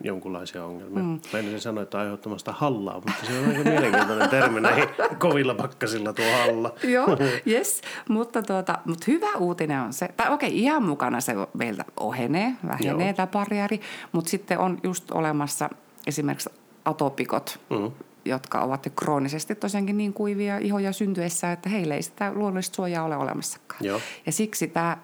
jonkunlaisia 0.03 0.65
ongelmia. 0.65 1.03
Mm. 1.03 1.19
Mä 1.33 1.39
en 1.39 1.61
sanoa, 1.61 1.83
että 1.83 1.99
aiheuttamasta 1.99 2.51
hallaa, 2.51 2.95
mutta 2.95 3.25
se 3.25 3.39
on 3.39 3.47
aika 3.47 3.63
mielenkiintoinen 3.69 4.29
termi 4.29 4.61
näihin 4.61 4.89
kovilla 5.19 5.53
pakkasilla 5.55 6.13
tuo 6.13 6.25
halla. 6.45 6.73
Joo, 6.83 7.07
yes. 7.47 7.81
Mutta, 8.09 8.41
tuota, 8.43 8.77
mutta 8.85 9.03
hyvä 9.07 9.33
uutinen 9.39 9.79
on 9.81 9.93
se, 9.93 10.07
tai 10.17 10.33
okei, 10.33 10.59
ihan 10.59 10.83
mukana 10.83 11.21
se 11.21 11.33
meiltä 11.53 11.85
ohenee, 11.99 12.53
vähenee 12.67 13.07
Joo. 13.07 13.13
tämä 13.13 13.27
barrieri, 13.27 13.81
mutta 14.11 14.29
sitten 14.29 14.59
on 14.59 14.77
just 14.83 15.11
olemassa 15.11 15.69
esimerkiksi 16.07 16.49
atopikot, 16.85 17.59
Mm. 17.69 17.91
jotka 18.25 18.59
ovat 18.61 18.85
jo 18.85 18.91
kroonisesti 18.95 19.55
tosiaankin 19.55 19.97
niin 19.97 20.13
kuivia 20.13 20.57
ihoja 20.57 20.93
syntyessä, 20.93 21.51
että 21.51 21.69
heillä 21.69 21.95
ei 21.95 22.01
sitä 22.01 22.31
luonnollista 22.33 22.75
suojaa 22.75 23.03
ole 23.05 23.17
olemassakaan. 23.17 23.85
Joo. 23.85 23.99
Ja 24.25 24.31
siksi 24.31 24.67
tämä, 24.67 24.97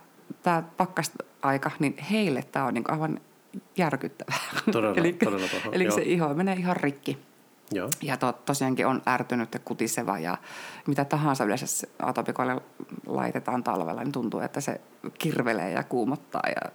tämä 0.44 0.64
pakkasaika, 0.78 1.72
niin 1.80 1.98
heille 2.12 2.44
tämä 2.52 2.66
on 2.66 2.74
niin 2.74 2.92
aivan 2.92 3.20
järkyttävää. 3.78 4.38
Todella, 4.72 4.96
eli 5.00 5.14
todella 5.14 5.48
paha, 5.52 5.76
eli 5.76 5.84
joo. 5.84 5.96
se 5.96 6.02
iho 6.02 6.34
menee 6.34 6.56
ihan 6.56 6.76
rikki. 6.76 7.18
Joo, 7.72 7.90
Ja 8.02 8.18
to, 8.18 8.32
tosiaankin 8.32 8.88
on 8.88 9.02
ärtynyt 9.08 9.54
ja 9.54 9.60
kutiseva 9.60 10.20
ja 10.20 10.38
mitä 10.88 11.06
tahansa 11.06 11.44
yleensä 11.44 11.88
atopikoille 12.00 12.62
laitetaan 13.08 13.64
talvella, 13.64 14.04
niin 14.04 14.12
tuntuu, 14.12 14.40
että 14.40 14.62
se 14.62 14.82
kirvelee 15.20 15.72
ja 15.72 15.84
kuumottaa 15.84 16.42
ja 16.48 16.72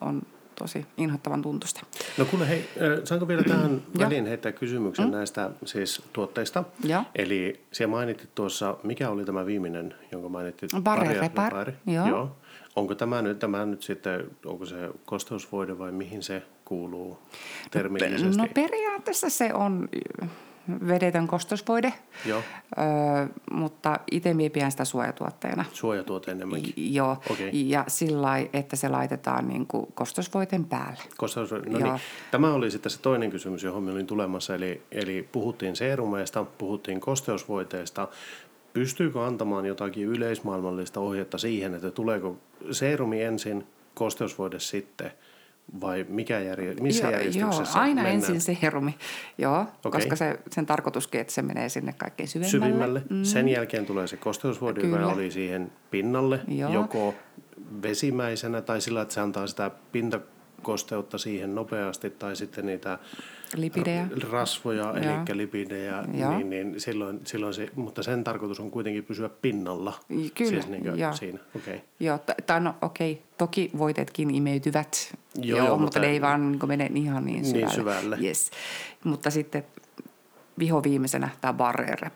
on 0.00 0.22
tosi 0.60 0.86
inhottavan 0.96 1.42
tuntusta. 1.42 1.80
No 2.18 2.24
kuule 2.24 2.48
hei, 2.48 2.68
saanko 3.04 3.28
vielä 3.28 3.42
tähän 3.42 3.82
väliin 3.98 4.26
heittää 4.26 4.52
kysymyksen 4.52 5.04
mm. 5.04 5.12
näistä 5.12 5.50
siis 5.64 6.02
tuotteista? 6.12 6.64
Joo. 6.84 7.02
Eli 7.14 7.60
siellä 7.72 7.90
mainitit 7.90 8.34
tuossa, 8.34 8.76
mikä 8.82 9.10
oli 9.10 9.24
tämä 9.24 9.46
viimeinen, 9.46 9.94
jonka 10.12 10.28
Barrier 10.82 11.20
Repar, 11.20 11.52
Repar. 11.52 11.72
joo. 11.86 12.08
Joo. 12.08 12.36
Onko 12.76 12.94
tämä 12.94 13.22
nyt, 13.22 13.38
tämä 13.38 13.66
nyt 13.66 13.82
sitten, 13.82 14.30
onko 14.46 14.66
se 14.66 14.76
kosteusvoide 15.04 15.78
vai 15.78 15.92
mihin 15.92 16.22
se 16.22 16.42
kuuluu 16.64 17.18
termillisesti? 17.70 18.36
No 18.36 18.48
periaatteessa 18.54 19.30
se 19.30 19.54
on 19.54 19.88
vedetön 20.88 21.26
kostosvoide, 21.26 21.92
Joo, 22.26 22.42
öö, 22.78 23.26
mutta 23.50 24.00
itse 24.10 24.34
minä 24.34 24.50
pidän 24.50 24.70
sitä 24.70 24.84
suojatuotteena. 24.84 25.64
suojatuote 25.72 26.30
enemmänkin. 26.30 26.72
I- 26.76 26.94
Joo, 26.94 27.16
Okei. 27.30 27.50
ja 27.70 27.84
sillä 27.88 28.22
lailla, 28.22 28.50
että 28.52 28.76
se 28.76 28.88
laitetaan 28.88 29.48
niin 29.48 29.66
kuin 29.66 29.86
kostosvoiteen 29.94 30.64
päälle. 30.64 31.00
Kosteusvoide, 31.16 31.70
no 31.70 31.78
Joo. 31.78 31.92
niin, 31.92 32.00
tämä 32.30 32.52
oli 32.54 32.70
sitten 32.70 32.90
se 32.90 33.00
toinen 33.00 33.30
kysymys, 33.30 33.62
johon 33.62 33.82
me 33.82 33.90
olin 33.92 34.06
tulemassa. 34.06 34.54
Eli, 34.54 34.82
eli 34.92 35.28
puhuttiin 35.32 35.76
seerumeista, 35.76 36.44
puhuttiin 36.44 37.00
kosteusvoiteista. 37.00 38.08
Pystyykö 38.72 39.26
antamaan 39.26 39.66
jotakin 39.66 40.08
yleismaailmallista 40.08 41.00
ohjetta 41.00 41.38
siihen, 41.38 41.74
että 41.74 41.90
tuleeko 41.90 42.36
seerumi 42.70 43.22
ensin, 43.22 43.66
kosteusvoide 43.94 44.60
sitten, 44.60 45.10
vai 45.80 46.06
mikä 46.08 46.40
järje, 46.40 46.74
missä 46.74 47.04
joo, 47.04 47.12
järjestyksessä 47.12 47.78
Joo, 47.78 47.82
aina 47.82 48.02
mennään? 48.02 48.14
ensin 48.14 48.40
seerumi, 48.56 48.94
joo, 49.38 49.60
Okei. 49.60 49.90
koska 49.90 50.16
se, 50.16 50.38
sen 50.50 50.66
tarkoituskin, 50.66 51.20
että 51.20 51.32
se 51.32 51.42
menee 51.42 51.68
sinne 51.68 51.92
kaikkein 51.92 52.28
syvemmälle. 52.28 52.66
syvimmälle. 52.66 53.02
Mm. 53.10 53.24
Sen 53.24 53.48
jälkeen 53.48 53.86
tulee 53.86 54.06
se 54.06 54.16
kosteusvoide, 54.16 54.80
joka 54.80 55.06
oli 55.06 55.30
siihen 55.30 55.72
pinnalle, 55.90 56.40
Joo. 56.48 56.72
joko 56.72 57.14
vesimäisenä 57.82 58.62
tai 58.62 58.80
sillä, 58.80 59.02
että 59.02 59.14
se 59.14 59.20
antaa 59.20 59.46
sitä 59.46 59.70
pintakosteutta 59.92 61.18
siihen 61.18 61.54
nopeasti, 61.54 62.10
tai 62.10 62.36
sitten 62.36 62.66
niitä 62.66 62.98
Lipidejä. 63.56 64.06
rasvoja, 64.30 64.82
Joo. 64.82 64.94
eli 65.28 65.36
lipidejä, 65.36 66.04
Joo. 66.14 66.36
niin, 66.36 66.50
niin 66.50 66.80
silloin, 66.80 67.20
silloin 67.24 67.54
se, 67.54 67.68
mutta 67.74 68.02
sen 68.02 68.24
tarkoitus 68.24 68.60
on 68.60 68.70
kuitenkin 68.70 69.04
pysyä 69.04 69.28
pinnalla. 69.42 69.92
Kyllä, 70.08 70.50
siis 70.50 70.68
niin 70.68 70.84
joo. 70.98 71.12
siinä, 71.12 71.38
okei. 71.56 71.74
Okay. 71.74 71.86
Joo, 72.00 72.18
tai 72.46 72.60
no 72.60 72.74
okei, 72.82 73.22
toki 73.38 73.70
voitetkin 73.78 74.34
imeytyvät, 74.34 75.14
Joo, 75.34 75.44
joo, 75.44 75.58
joo, 75.58 75.66
joo, 75.66 75.66
mutta- 75.66 75.82
mutta 75.82 76.00
ne 76.00 76.06
ei 76.06 76.20
vaan 76.20 76.52
niin 76.52 76.68
mene 76.68 76.90
ihan 76.94 77.24
niin 77.24 77.42
Niin 77.42 77.54
syvälle. 77.54 77.74
syvälle. 77.74 78.18
Yes. 78.22 78.50
Mutta 79.04 79.30
sitten 79.30 79.64
viho 80.58 80.82
viimeisenä 80.82 81.28
tämä 81.40 81.52
barrier 81.52 82.10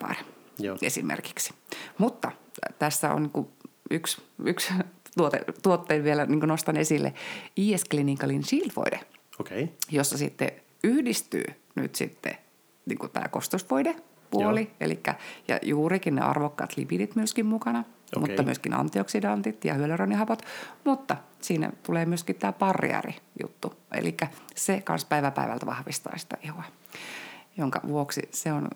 Joo. 0.58 0.76
esimerkiksi. 0.82 1.54
Mutta 1.98 2.32
tässä 2.78 3.12
on 3.12 3.30
niin 3.34 3.46
yksi, 3.90 4.22
yksi 4.44 4.72
tuote, 5.16 5.40
tuotteen 5.62 6.04
vielä 6.04 6.26
niin 6.26 6.40
nostan 6.40 6.76
esille, 6.76 7.14
IS 7.56 7.84
Clinicalin 7.90 8.44
Shieldvoide, 8.44 9.00
Okei, 9.38 9.62
okay. 9.62 9.74
jossa 9.90 10.18
sitten 10.18 10.52
yhdistyy 10.84 11.44
nyt 11.74 11.94
sitten 11.94 12.36
niin 12.86 12.98
tämä 13.12 13.28
kostosvoide 13.28 13.96
puoli, 14.30 14.70
eli 14.80 15.00
ja 15.48 15.58
juurikin 15.62 16.14
ne 16.14 16.22
arvokkaat 16.22 16.76
lipidit 16.76 17.16
myöskin 17.16 17.46
mukana, 17.46 17.78
Okei. 17.78 18.20
mutta 18.20 18.42
myöskin 18.42 18.74
antioksidantit 18.74 19.64
ja 19.64 19.74
hyaluronihapot, 19.74 20.42
mutta 20.84 21.16
siinä 21.40 21.70
tulee 21.82 22.06
myöskin 22.06 22.36
tämä 22.36 22.52
barriäri 22.52 23.16
juttu, 23.42 23.74
eli 23.92 24.16
se 24.54 24.80
kanssa 24.80 25.08
päivä 25.08 25.30
päivältä 25.30 25.66
vahvistaa 25.66 26.18
sitä 26.18 26.36
ihoa, 26.42 26.64
jonka 27.56 27.80
vuoksi 27.88 28.22
se 28.30 28.52
on 28.52 28.68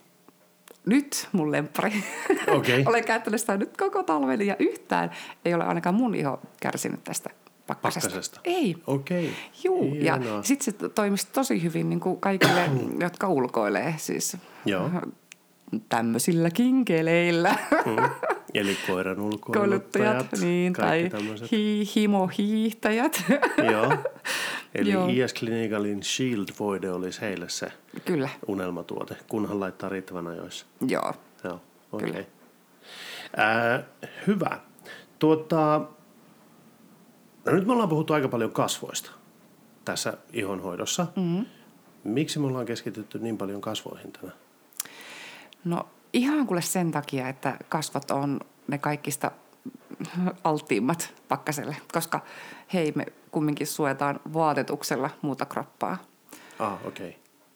nyt 0.86 1.28
mun 1.32 1.52
lemppari. 1.52 2.04
Okei. 2.46 2.84
Olen 2.88 3.04
käyttänyt 3.04 3.40
sitä 3.40 3.56
nyt 3.56 3.76
koko 3.76 4.02
talven 4.02 4.46
ja 4.46 4.56
yhtään 4.58 5.10
ei 5.44 5.54
ole 5.54 5.64
ainakaan 5.64 5.94
mun 5.94 6.14
iho 6.14 6.40
kärsinyt 6.60 7.04
tästä 7.04 7.30
pakkasesta. 7.68 8.08
Pakkasesta? 8.08 8.40
Ei. 8.44 8.76
okei. 8.86 9.32
Juu, 9.64 9.94
ja 9.94 10.16
Hienoa. 10.16 10.42
sitten 10.42 10.74
se 10.80 10.88
toimisi 10.88 11.28
tosi 11.32 11.62
hyvin 11.62 11.90
niin 11.90 12.00
kuin 12.00 12.20
kaikille, 12.20 12.70
jotka 13.04 13.28
ulkoilee 13.28 13.94
siis 13.96 14.36
Joo. 14.64 14.90
tämmöisillä 15.88 16.50
kinkeleillä. 16.50 17.54
Mm. 17.86 18.10
Eli 18.54 18.76
koiran 18.86 19.20
ulkoiluttajat, 19.20 20.26
niin, 20.40 20.72
tai 20.72 21.08
tämmöiset. 21.10 21.52
hi, 21.52 21.84
himohiihtäjät. 21.96 23.24
Joo. 23.70 23.92
Eli 24.74 24.90
Joo. 24.90 25.08
IS 25.10 25.34
Clinicalin 25.34 26.02
Shield-voide 26.02 26.90
olisi 26.90 27.20
heille 27.20 27.48
se 27.48 27.72
Kyllä, 28.04 28.28
unelmatuote, 28.46 29.16
kunhan 29.28 29.60
laittaa 29.60 29.88
riittävän 29.88 30.26
ajoissa. 30.26 30.66
joo. 30.88 31.12
Joo, 31.44 31.60
okei. 31.92 32.10
Okay. 32.10 32.24
hyvä. 34.26 34.58
Tuota, 35.18 35.80
no 37.50 37.56
nyt 37.56 37.66
me 37.66 37.72
ollaan 37.72 37.88
puhuttu 37.88 38.12
aika 38.12 38.28
paljon 38.28 38.52
kasvoista 38.52 39.10
tässä 39.84 40.12
ihonhoidossa. 40.32 41.06
Mm-hmm. 41.16 41.46
miksi 42.04 42.38
me 42.38 42.46
ollaan 42.46 42.66
keskitytty 42.66 43.18
niin 43.18 43.38
paljon 43.38 43.60
kasvoihin 43.60 44.12
tänään? 44.12 44.38
No 45.64 45.88
ihan 46.12 46.46
kuule 46.46 46.62
sen 46.62 46.90
takia, 46.90 47.28
että 47.28 47.56
kasvot 47.68 48.10
on 48.10 48.40
ne 48.68 48.78
kaikista 48.78 49.30
alttiimmat 50.44 51.14
pakkaselle, 51.28 51.76
koska 51.92 52.20
hei, 52.72 52.92
me 52.94 53.06
kumminkin 53.30 53.66
suojataan 53.66 54.20
vaatetuksella 54.34 55.10
muuta 55.22 55.44
kroppaa. 55.44 55.98
Ah, 56.58 56.86
okei. 56.86 57.08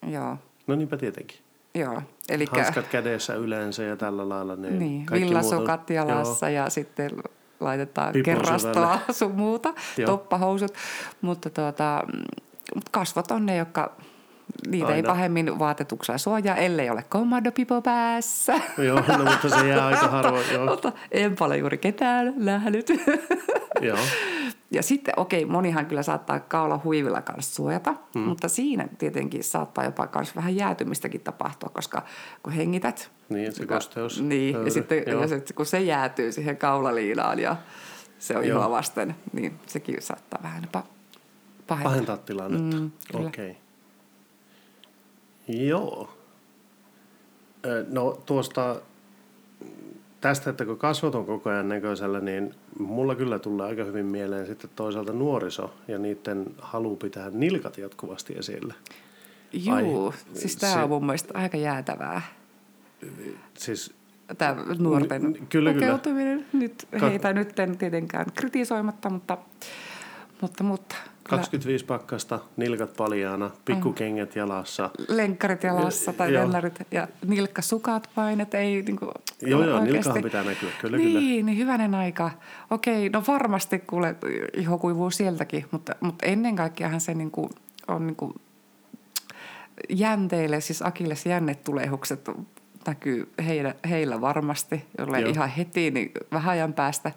Okay. 0.03 0.13
Joo, 0.13 0.37
No 0.67 0.77
niinpä 0.77 0.97
tietenkin. 0.97 1.39
joo. 1.75 2.03
Eli 2.29 2.45
Hanskat 2.51 2.89
kädessä 2.89 3.35
yleensä 3.35 3.83
ja 3.83 3.97
tällä 3.97 4.29
lailla. 4.29 4.57
Niin, 4.57 4.79
niin, 4.79 5.07
kaikki 5.07 5.29
villasukat 5.29 5.91
jalassa 5.91 6.49
ja 6.49 6.71
sitten 6.71 7.11
laitetaan 7.65 8.15
kerrastoa 8.25 8.73
syvälle. 8.73 9.01
sun 9.19 9.33
muuta, 9.33 9.75
Joo. 9.97 10.07
toppahousut. 10.07 10.75
Mutta 11.21 11.51
tuota, 11.51 12.03
kasvot 12.91 13.31
on 13.31 13.47
ne, 13.47 13.57
jotka 13.57 13.93
niitä 14.67 14.89
ei 14.89 14.95
Aina. 14.95 15.09
pahemmin 15.09 15.59
vaatetuksella 15.59 16.19
suojaa, 16.19 16.57
ellei 16.57 16.91
ole 16.91 17.05
kommandopipo 17.09 17.83
päässä. 17.83 18.55
Joo, 18.87 19.03
no, 19.09 19.25
mutta 19.25 19.49
se 19.49 19.69
jää 19.69 19.87
aika 19.87 20.09
harvoin. 20.17 20.45
Joo, 20.53 20.67
Mutta 20.67 20.93
enpä 21.11 21.45
ole 21.45 21.57
juuri 21.57 21.79
ketään 21.79 22.35
nähnyt. 22.37 22.89
joo. 23.81 23.99
Ja 24.71 24.83
sitten, 24.83 25.15
okei, 25.17 25.45
monihan 25.45 25.87
kyllä 25.87 26.03
saattaa 26.03 26.41
kaula 26.41 26.81
huivilla 26.85 27.23
kanssa 27.23 27.55
suojata, 27.55 27.95
hmm. 28.15 28.23
mutta 28.23 28.49
siinä 28.49 28.89
tietenkin 28.99 29.45
saattaa 29.45 29.85
jopa 29.85 30.07
kans 30.07 30.37
vähän 30.37 30.57
jäätymistäkin 30.57 31.21
tapahtua, 31.21 31.71
koska 31.75 32.03
kun 32.43 32.53
hengität. 32.53 33.11
Niin, 33.33 33.53
se 33.53 33.67
kosteus. 33.67 34.23
Niin, 34.23 34.55
höyry, 34.55 34.67
ja 34.69 34.73
sitten 34.73 35.03
joo. 35.07 35.23
ja 35.23 35.29
sitten 35.29 35.57
kun 35.57 35.67
se 35.67 35.81
jäätyy 35.81 36.33
siihen 36.33 36.57
kaulaliinaan 36.57 37.39
ja 37.39 37.57
se 38.19 38.37
on 38.37 38.49
Joo. 38.49 38.59
ihoa 38.59 38.71
vasten, 38.71 39.15
niin 39.33 39.59
sekin 39.67 40.03
saattaa 40.03 40.41
vähän 40.43 40.63
jopa 40.63 40.83
pahentaa. 41.67 41.91
Pahentaa 41.91 42.17
tilannetta. 42.17 42.77
Mm. 42.77 42.91
Okei. 43.27 43.51
Okay. 43.51 43.63
Joo. 45.67 46.11
No 47.89 48.23
tuosta, 48.27 48.81
tästä, 50.21 50.51
että 50.51 50.65
kun 50.65 50.79
kasvot 50.79 51.15
on 51.15 51.27
koko 51.27 51.51
ajan 51.51 51.69
näköisellä, 51.69 52.21
niin 52.21 52.55
mulla 52.79 53.15
kyllä 53.15 53.39
tulee 53.39 53.67
aika 53.67 53.85
hyvin 53.85 54.07
mieleen 54.07 54.47
sitten 54.47 54.71
toisaalta 54.77 55.13
nuoriso 55.13 55.75
ja 55.89 55.99
niiden 55.99 56.47
halu 56.59 56.97
pitää 56.97 57.31
nilkat 57.31 57.79
jatkuvasti 57.79 58.35
esillä. 58.39 58.75
Juu, 59.53 60.07
Ai, 60.07 60.19
siis 60.35 60.57
tämä 60.57 60.73
se- 60.73 60.79
on 60.79 60.89
mun 60.89 61.07
mielestä 61.07 61.39
aika 61.39 61.57
jäätävää. 61.57 62.23
Siis 63.59 63.95
Tämä 64.39 64.57
nuorten 64.79 65.23
kyllä, 65.23 65.73
kyllä. 65.73 65.73
pukeutuminen. 65.73 66.47
Nyt 66.53 66.89
Ka- 67.01 67.09
heitä 67.09 67.33
nyt 67.33 67.59
en 67.59 67.79
tietenkään 67.79 68.27
kritisoimatta, 68.35 69.11
mutta, 69.11 69.39
mutta, 70.41 70.65
mutta 70.65 70.95
kyllä 71.25 71.39
25 71.39 71.85
pakkasta, 71.85 72.41
nilkat 72.57 72.97
paljaana, 72.97 73.51
pikkukengät 73.65 74.37
jalassa. 74.37 74.91
lenkkarit 75.09 75.63
jalassa 75.63 76.13
tai 76.13 76.33
vennarit 76.33 76.79
ja 76.91 77.09
nilkkasukat 77.27 78.11
vain, 78.17 78.41
että 78.41 78.59
ei 78.59 78.83
niin 78.83 78.97
kuin, 78.97 79.11
Joo, 79.43 79.65
joo, 79.65 79.81
nilkahan 79.81 80.23
pitää 80.23 80.45
näkyä, 80.45 80.71
kyllä, 80.81 80.97
niin, 80.97 81.09
kyllä. 81.09 81.21
Niin, 81.21 81.59
hyvänen 81.59 81.95
aika. 81.95 82.31
Okei, 82.71 83.09
no 83.09 83.23
varmasti 83.29 83.79
kuule 83.79 84.17
iho 84.57 84.79
kuivuu 84.79 85.11
sieltäkin, 85.11 85.65
mutta, 85.71 85.95
mutta 86.01 86.27
ennen 86.27 86.57
kaikkeahan 86.57 87.01
se 87.01 87.15
niin 87.15 87.31
kuin, 87.31 87.51
on 87.89 88.07
niin 88.07 88.17
kuin 88.17 88.35
jänteille, 89.89 90.61
siis 90.61 90.83
akilles 90.83 91.27
jännetulehukset 91.27 92.31
näkyy 92.87 93.33
heillä, 93.47 93.75
heillä 93.89 94.21
varmasti, 94.21 94.85
jolle 94.99 95.21
Joo. 95.21 95.31
ihan 95.31 95.49
heti 95.49 95.91
niin 95.91 96.13
vähän 96.33 96.53
ajan 96.53 96.73
päästä. 96.73 97.13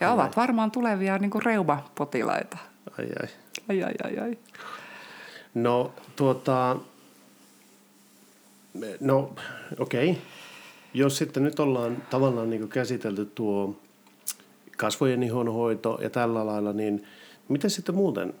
Ja 0.00 0.12
ovat 0.12 0.36
varmaan 0.36 0.70
tulevia 0.70 1.18
niin 1.18 1.30
kuin 1.30 1.42
reumapotilaita. 1.42 2.58
Ai 2.98 3.06
ai. 3.22 3.28
Ai, 3.68 3.82
ai, 3.82 3.94
ai, 4.04 4.18
ai. 4.18 4.38
No 5.54 5.92
tuota, 6.16 6.76
no 9.00 9.32
okei. 9.78 10.10
Okay. 10.10 10.22
Jos 10.94 11.16
sitten 11.16 11.42
nyt 11.42 11.60
ollaan 11.60 12.02
tavallaan 12.10 12.50
niin 12.50 12.68
käsitelty 12.68 13.24
tuo 13.24 13.76
kasvojen 14.76 15.22
ihonhoito 15.22 15.98
ja 16.02 16.10
tällä 16.10 16.46
lailla, 16.46 16.72
niin 16.72 17.06
miten 17.48 17.70
sitten 17.70 17.94
muuten? 17.94 18.34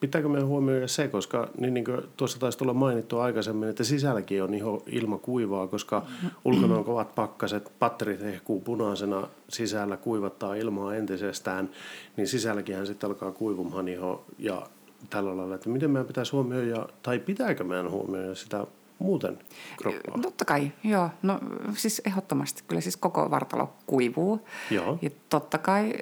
Pitääkö 0.00 0.28
meidän 0.28 0.48
huomioida 0.48 0.88
se, 0.88 1.08
koska 1.08 1.48
niin, 1.58 1.74
niin 1.74 1.84
kuin 1.84 2.00
tuossa 2.16 2.38
taisi 2.38 2.58
tulla 2.58 2.74
mainittua 2.74 3.24
aikaisemmin, 3.24 3.68
että 3.68 3.84
sisälläkin 3.84 4.42
on 4.42 4.54
iho, 4.54 4.82
ilma 4.86 5.18
kuivaa, 5.18 5.66
koska 5.66 6.02
ulkona 6.44 6.76
on 6.76 6.84
kovat 6.84 7.14
pakkaset, 7.14 7.72
patterit 7.78 8.20
hehkuu 8.20 8.60
punaisena, 8.60 9.28
sisällä 9.48 9.96
kuivattaa 9.96 10.54
ilmaa 10.54 10.94
entisestään, 10.94 11.70
niin 12.16 12.28
sisälläkin 12.28 12.86
sitten 12.86 13.08
alkaa 13.08 13.32
kuivumaan 13.32 13.88
iho 13.88 14.24
ja 14.38 14.66
tällä 15.10 15.36
lailla, 15.36 15.54
että 15.54 15.68
miten 15.68 15.90
meidän 15.90 16.06
pitäisi 16.06 16.32
huomioida, 16.32 16.88
tai 17.02 17.18
pitääkö 17.18 17.64
meidän 17.64 17.90
huomioida 17.90 18.34
sitä 18.34 18.66
muuten 18.98 19.38
kroppaa? 19.76 20.18
Totta 20.22 20.44
kai, 20.44 20.72
joo. 20.84 21.10
No 21.22 21.38
siis 21.76 22.02
ehdottomasti. 22.06 22.62
Kyllä 22.68 22.80
siis 22.80 22.96
koko 22.96 23.30
vartalo 23.30 23.72
kuivuu. 23.86 24.40
Joo. 24.70 24.98
Ja 25.02 25.10
totta 25.28 25.58
kai 25.58 25.94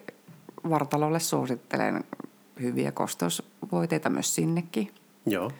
vartalolle 0.70 1.20
suosittelen 1.20 2.04
hyviä 2.60 2.92
kosteusvoiteita 2.92 4.10
myös 4.10 4.34
sinnekin. 4.34 4.90
Joo, 5.26 5.50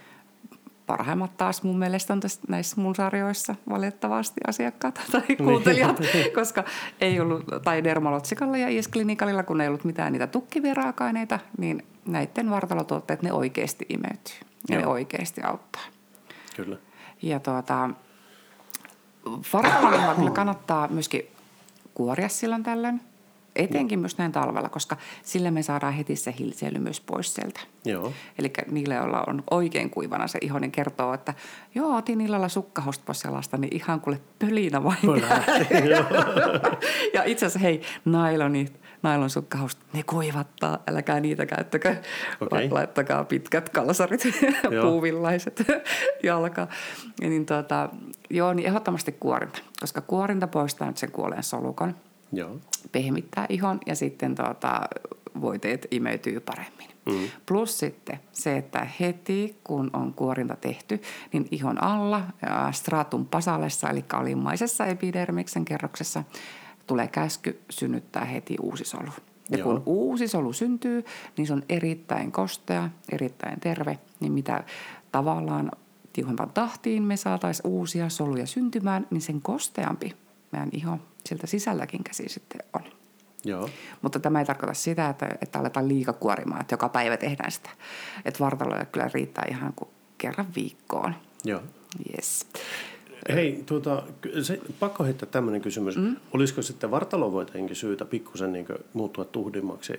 Parhaimmat 0.87 1.37
taas 1.37 1.63
mun 1.63 1.79
mielestä 1.79 2.13
on 2.13 2.21
tässä, 2.21 2.41
näissä 2.49 2.81
mun 2.81 2.95
sarjoissa 2.95 3.55
valitettavasti 3.69 4.41
asiakkaat 4.47 5.01
tai 5.13 5.23
Niin. 5.29 5.37
kuuntelijat, 5.39 5.97
koska 6.35 6.65
ei 7.01 7.21
ollut, 7.21 7.45
tai 7.65 7.85
Dermalotsikalla 7.85 8.57
ja 8.57 8.69
Iesklinikalla, 8.69 9.43
kun 9.43 9.61
ei 9.61 9.69
ollut 9.69 9.85
mitään 9.85 10.13
niitä 10.13 10.27
tukkivia 10.27 10.75
raaka-aineita, 10.75 11.39
niin 11.59 11.87
näiden 12.07 12.51
vartalotuotteet 12.51 13.23
ne 13.23 13.33
oikeasti 13.33 13.87
imeytyy 13.89 14.35
ja 14.69 14.79
ne 14.79 14.87
oikeasti 14.87 15.43
auttaa. 15.43 15.83
kyllä. 16.57 16.77
Ja 17.23 17.41
tuota, 17.41 17.91
kyllä 20.17 20.31
kannattaa 20.31 20.89
myöskin 20.89 21.23
kuoria 21.95 22.29
silloin 22.29 22.63
tällöin, 22.63 23.01
etenkin 23.57 23.99
myös 23.99 24.19
näin 24.19 24.33
talvella, 24.33 24.69
koska 24.69 24.97
sillä 25.23 25.51
me 25.51 25.63
saadaan 25.63 25.93
heti 25.93 26.17
se 26.17 26.35
hilseily 26.39 26.79
myös 26.79 27.01
pois 27.01 27.35
sieltä. 27.35 27.61
Joo, 27.85 28.13
Eli 28.39 28.53
niille, 28.71 28.95
joilla 28.95 29.25
on 29.27 29.43
oikein 29.51 29.91
kuivana 29.91 30.27
se 30.29 30.39
iho, 30.43 30.59
niin 30.59 30.71
kertoo, 30.73 31.15
että 31.15 31.35
joo, 31.75 31.97
otin 31.97 32.21
illalla 32.21 32.49
sukkahosta 32.49 33.05
pois 33.07 33.25
jalasta, 33.25 33.57
niin 33.57 33.77
ihan 33.77 34.01
kuule 34.01 34.21
pölinä 34.39 34.85
vain. 34.85 34.99
ja 37.15 37.25
itse 37.25 37.47
asiassa 37.47 37.59
hei, 37.59 37.83
nailoni, 38.05 38.67
nailon 39.03 39.31
sukkahost, 39.31 39.79
ne 39.93 40.03
kuivattaa, 40.03 40.79
älkää 40.89 41.21
niitä 41.21 41.47
käyttäkö. 41.47 41.97
La- 42.41 42.59
Laittakaa 42.71 43.25
pitkät 43.25 43.69
kalsarit, 43.69 44.23
puuvillaiset 44.83 45.63
jalka. 46.23 46.69
Ja 47.21 47.29
niin 47.29 47.47
tuota, 47.47 47.89
joo, 48.31 48.53
niin 48.53 48.69
ehdottomasti 48.69 49.13
kuorinta, 49.13 49.59
koska 49.81 50.01
kuorinta 50.01 50.47
poistaa 50.47 50.87
nyt 50.87 50.97
sen 50.97 51.11
kuoleen 51.11 51.43
solukon 51.43 51.95
joo, 52.37 52.61
pehmittää 52.93 53.47
ihon 53.49 53.81
ja 53.87 53.95
sitten 53.95 54.35
tuota, 54.35 54.81
voiteet 55.41 55.87
imeytyy 55.91 56.41
paremmin. 56.41 56.89
Mm. 57.07 57.29
Plus 57.47 57.79
sitten 57.79 58.21
se, 58.33 58.57
että 58.57 58.87
heti 59.01 59.57
kun 59.65 59.91
on 59.93 60.15
kuorinta 60.15 60.57
tehty, 60.57 61.03
niin 61.33 61.49
ihon 61.51 61.83
alla 61.83 62.23
ää, 62.43 62.73
stratum 62.73 63.27
basalessa, 63.27 63.91
eli 63.91 64.05
alimmaisessa 64.13 64.87
epidermiksen 64.87 65.65
kerroksessa, 65.65 66.25
tulee 66.87 67.09
käsky 67.09 67.61
synnyttää 67.71 68.25
heti 68.25 68.57
uusi 68.61 68.85
solu. 68.85 69.11
Ja 69.51 69.59
Joo. 69.59 69.65
kun 69.65 69.83
uusi 69.87 70.29
solu 70.29 70.53
syntyy, 70.53 71.05
niin 71.37 71.47
se 71.47 71.53
on 71.53 71.63
erittäin 71.69 72.33
kostea, 72.33 72.91
erittäin 73.13 73.61
terve, 73.61 73.99
niin 74.21 74.33
mitä 74.33 74.65
tavallaan 75.13 75.71
tiuhempaan 76.13 76.51
tahtiin 76.51 77.03
me 77.03 77.17
saataisiin 77.17 77.71
uusia 77.71 78.09
soluja 78.09 78.47
syntymään, 78.47 79.07
niin 79.11 79.21
sen 79.21 79.43
kosteampi 79.43 80.17
meidän 80.55 80.69
iho 80.73 80.99
sieltä 81.27 81.47
sisälläkin 81.47 82.05
käsi 82.05 82.29
sitten 82.29 82.61
on. 82.73 82.83
joo. 83.45 83.71
Mutta 84.03 84.21
tämä 84.21 84.39
ei 84.39 84.45
tarkoita 84.45 84.75
sitä, 84.75 85.09
että, 85.09 85.29
että 85.41 85.59
aletaan 85.59 85.89
liikakuorimaan, 85.89 86.61
että 86.61 86.75
joka 86.75 86.89
päivä 86.89 87.17
tehdään 87.17 87.53
sitä. 87.53 87.71
Että 88.25 88.41
vartaloja 88.45 88.85
kyllä 88.85 89.11
riittää 89.15 89.45
ihan 89.51 89.73
kuin 89.77 89.91
kerran 90.19 90.47
viikkoon. 90.55 91.15
joo. 91.45 91.61
Yes. 92.13 92.47
Hei, 93.29 93.63
tuota, 93.67 94.03
se, 94.43 94.61
pakko 94.81 95.05
heittää 95.05 95.29
tämmöinen 95.29 95.61
kysymys. 95.61 95.97
Mm? 95.97 96.17
Olisiko 96.33 96.63
sitten 96.63 96.91
vartalovoiteenkin 96.91 97.77
syytä 97.77 98.05
pikkusen 98.05 98.53
niin 98.53 98.67
muuttua 98.93 99.25
tuhdimmaksi? 99.25 99.93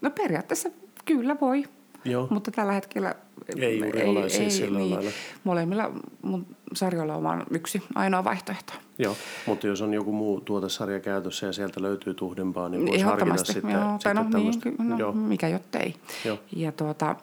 No 0.00 0.10
periaatteessa 0.10 0.70
kyllä 1.04 1.36
voi, 1.40 1.64
Joo. 2.04 2.26
mutta 2.30 2.50
tällä 2.50 2.72
hetkellä 2.72 3.14
Ei 3.56 3.78
juuri 3.78 4.04
ole 4.04 4.28
siis 4.28 4.56
sillä 4.56 4.78
lailla. 4.78 5.10
Molemmilla 5.44 5.90
mun 6.22 6.46
sarjoilla 6.74 7.14
on 7.14 7.22
vain 7.22 7.42
yksi 7.50 7.82
ainoa 7.94 8.24
vaihtoehto. 8.24 8.72
Joo, 8.98 9.16
mutta 9.46 9.66
jos 9.66 9.82
on 9.82 9.94
joku 9.94 10.12
muu 10.12 10.40
tuotesarja 10.40 11.00
käytössä 11.00 11.46
ja 11.46 11.52
sieltä 11.52 11.82
löytyy 11.82 12.14
tuhdempaa, 12.14 12.68
niin 12.68 12.86
voisi 12.86 13.04
harkita 13.04 13.44
sitten, 13.44 13.70
joo, 13.70 13.98
tai 14.02 14.14
no, 14.14 14.22
sitten 14.52 14.74
niin, 14.78 14.88
no 14.88 14.98
joo. 14.98 15.12
mikä 15.12 15.48
jottei. 15.48 15.94
Joo. 16.24 16.38
Ja 16.56 16.72
tuota, 16.72 17.16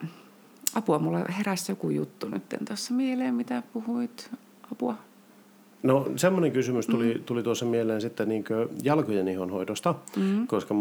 apua, 0.74 0.98
mulla 0.98 1.18
heräsi 1.38 1.72
joku 1.72 1.90
juttu 1.90 2.28
nyt 2.28 2.42
tuossa 2.66 2.94
mieleen, 2.94 3.34
mitä 3.34 3.62
puhuit. 3.72 4.30
Apua. 4.72 4.94
No 5.82 6.06
semmoinen 6.16 6.52
kysymys 6.52 6.86
tuli, 6.86 7.14
mm. 7.14 7.24
tuli 7.24 7.42
tuossa 7.42 7.66
mieleen 7.66 8.00
sitten 8.00 8.28
niin 8.28 8.44
jalkojen 8.82 9.28
ihonhoidosta, 9.28 9.94
mm. 10.16 10.46
koska 10.46 10.74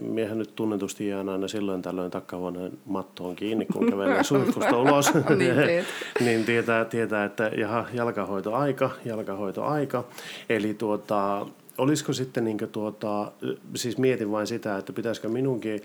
miehän 0.00 0.38
nyt 0.38 0.56
tunnetusti 0.56 1.08
jää 1.08 1.24
aina 1.28 1.48
silloin 1.48 1.82
tällöin 1.82 2.10
takkahuoneen 2.10 2.72
mattoon 2.84 3.36
kiinni, 3.36 3.66
kun 3.66 3.90
kävelee 3.90 4.24
suihkusta 4.34 4.78
ulos. 4.78 5.14
niin, 5.38 5.54
niin 6.24 6.44
tietää, 6.44 6.84
tietää, 6.84 7.24
että 7.24 7.50
jaha, 7.56 7.86
jalkahoitoaika, 7.92 8.90
jalkahoitoaika. 9.04 10.04
Eli 10.48 10.74
tuota, 10.74 11.46
olisiko 11.78 12.12
sitten 12.12 12.44
niin 12.44 12.58
tuota, 12.72 13.32
siis 13.74 13.98
mietin 13.98 14.30
vain 14.30 14.46
sitä, 14.46 14.76
että 14.78 14.92
pitäisikö 14.92 15.28
minunkin, 15.28 15.80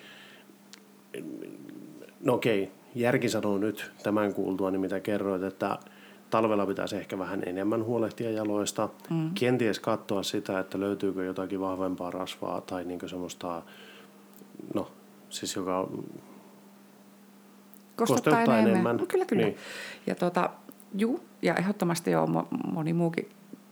no 2.24 2.34
okei, 2.34 2.72
järki 2.96 3.30
sanoo 3.30 3.58
nyt 3.58 3.92
tämän 4.04 4.34
kuultua, 4.34 4.72
niin 4.72 4.82
mitä 4.82 5.00
kerroit, 5.00 5.44
että 5.44 5.78
talvella 6.30 6.66
pitäisi 6.66 6.96
ehkä 6.96 7.20
vähän 7.20 7.44
enemmän 7.46 7.84
huolehtia 7.84 8.32
jaloista. 8.32 8.90
Mm. 9.10 9.32
Kenties 9.34 9.80
katsoa 9.80 10.24
sitä, 10.24 10.60
että 10.60 10.80
löytyykö 10.80 11.26
jotakin 11.26 11.62
vahvempaa 11.62 12.12
rasvaa 12.12 12.62
tai 12.62 12.84
niin 12.84 13.00
semmoista, 13.06 13.62
no 14.74 14.92
siis 15.30 15.56
joka 15.56 15.88
kosteuttaa 17.96 18.42
enemmän. 18.42 18.68
enemmän. 18.68 18.98
No, 18.98 19.06
kyllä, 19.06 19.26
kyllä. 19.26 19.44
Niin. 19.44 19.58
Ja 20.08 20.16
tuota, 20.16 20.50
juu, 20.98 21.24
ja 21.42 21.56
ehdottomasti 21.56 22.12
jo 22.12 22.28
moni 22.72 22.94
muukin 22.94 23.30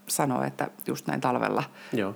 sanoo, 0.07 0.43
että 0.43 0.69
just 0.87 1.07
näin 1.07 1.21
talvella 1.21 1.63
Joo 1.93 2.13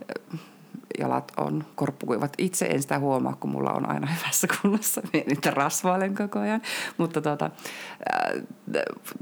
jalat 1.00 1.32
on 1.38 1.66
korppukuivat. 1.76 2.34
Itse 2.38 2.66
en 2.66 2.82
sitä 2.82 3.00
huomaa, 3.00 3.36
kun 3.40 3.50
mulla 3.50 3.72
on 3.72 3.90
aina 3.90 4.08
hyvässä 4.18 4.48
kunnossa. 4.62 5.02
Minä 5.14 5.24
niitä 5.28 5.52
rasvailen 5.52 6.16
koko 6.16 6.40
ajan. 6.40 6.62
Mutta 6.98 7.22
tota, 7.22 7.46
äh, 7.46 8.44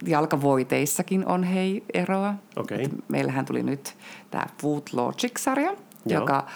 jalkavoiteissakin 0.06 1.28
on 1.28 1.44
hei 1.44 1.84
eroa. 1.94 2.34
Okay. 2.56 2.86
meillähän 3.08 3.46
tuli 3.46 3.64
nyt 3.64 3.98
tämä 4.32 4.46
Food 4.62 4.84
Logic-sarja, 4.94 5.76
Joo. 6.06 6.22
joka 6.22 6.48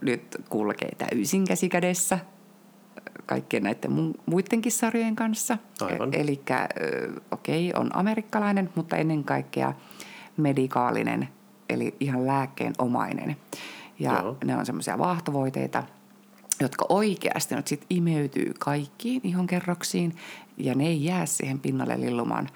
nyt 0.00 0.36
kulkee 0.48 0.90
täysin 0.98 1.44
käsikädessä 1.44 2.18
kaikkien 3.26 3.62
näiden 3.62 4.14
muidenkin 4.26 4.72
sarjojen 4.72 5.16
kanssa. 5.16 5.58
Aivan. 5.80 6.14
Eli 6.14 6.40
okei, 7.30 7.70
okay, 7.70 7.80
on 7.80 7.96
amerikkalainen, 7.96 8.70
mutta 8.74 8.96
ennen 8.96 9.24
kaikkea 9.24 9.72
medikaalinen, 10.36 11.28
eli 11.68 11.94
ihan 12.00 12.26
lääkkeenomainen. 12.26 13.36
Ja 13.98 14.20
Joo. 14.22 14.36
ne 14.44 14.56
on 14.56 14.66
semmoisia 14.66 14.98
vaahtovoiteita, 14.98 15.82
jotka 16.60 16.86
oikeasti 16.88 17.54
nyt 17.54 17.66
sit 17.66 17.86
imeytyy 17.90 18.52
kaikkiin 18.58 19.20
ihonkerroksiin 19.24 20.16
ja 20.56 20.74
ne 20.74 20.86
ei 20.86 21.04
jää 21.04 21.26
siihen 21.26 21.60
pinnalle 21.60 22.00
lillumaan 22.00 22.48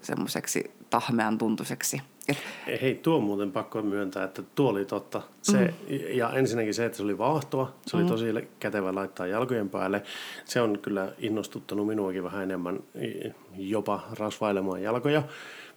semmoiseksi 0.00 0.70
tahmean 0.90 1.38
tuntuiseksi. 1.38 2.02
Et... 2.28 2.38
Hei, 2.82 2.94
tuo 2.94 3.16
on 3.16 3.22
muuten 3.22 3.52
pakko 3.52 3.82
myöntää, 3.82 4.24
että 4.24 4.42
tuo 4.54 4.70
oli 4.70 4.84
totta. 4.84 5.22
Se, 5.42 5.58
mm. 5.58 5.96
Ja 6.08 6.30
ensinnäkin 6.30 6.74
se, 6.74 6.84
että 6.84 6.96
se 6.96 7.02
oli 7.02 7.18
vaahtoa, 7.18 7.74
se 7.86 7.96
oli 7.96 8.04
mm. 8.04 8.08
tosi 8.08 8.24
kätevä 8.60 8.94
laittaa 8.94 9.26
jalkojen 9.26 9.70
päälle. 9.70 10.02
Se 10.44 10.60
on 10.60 10.78
kyllä 10.82 11.12
innostuttanut 11.18 11.86
minuakin 11.86 12.24
vähän 12.24 12.42
enemmän 12.42 12.80
jopa 13.56 14.00
rasvailemaan 14.18 14.82
jalkoja. 14.82 15.22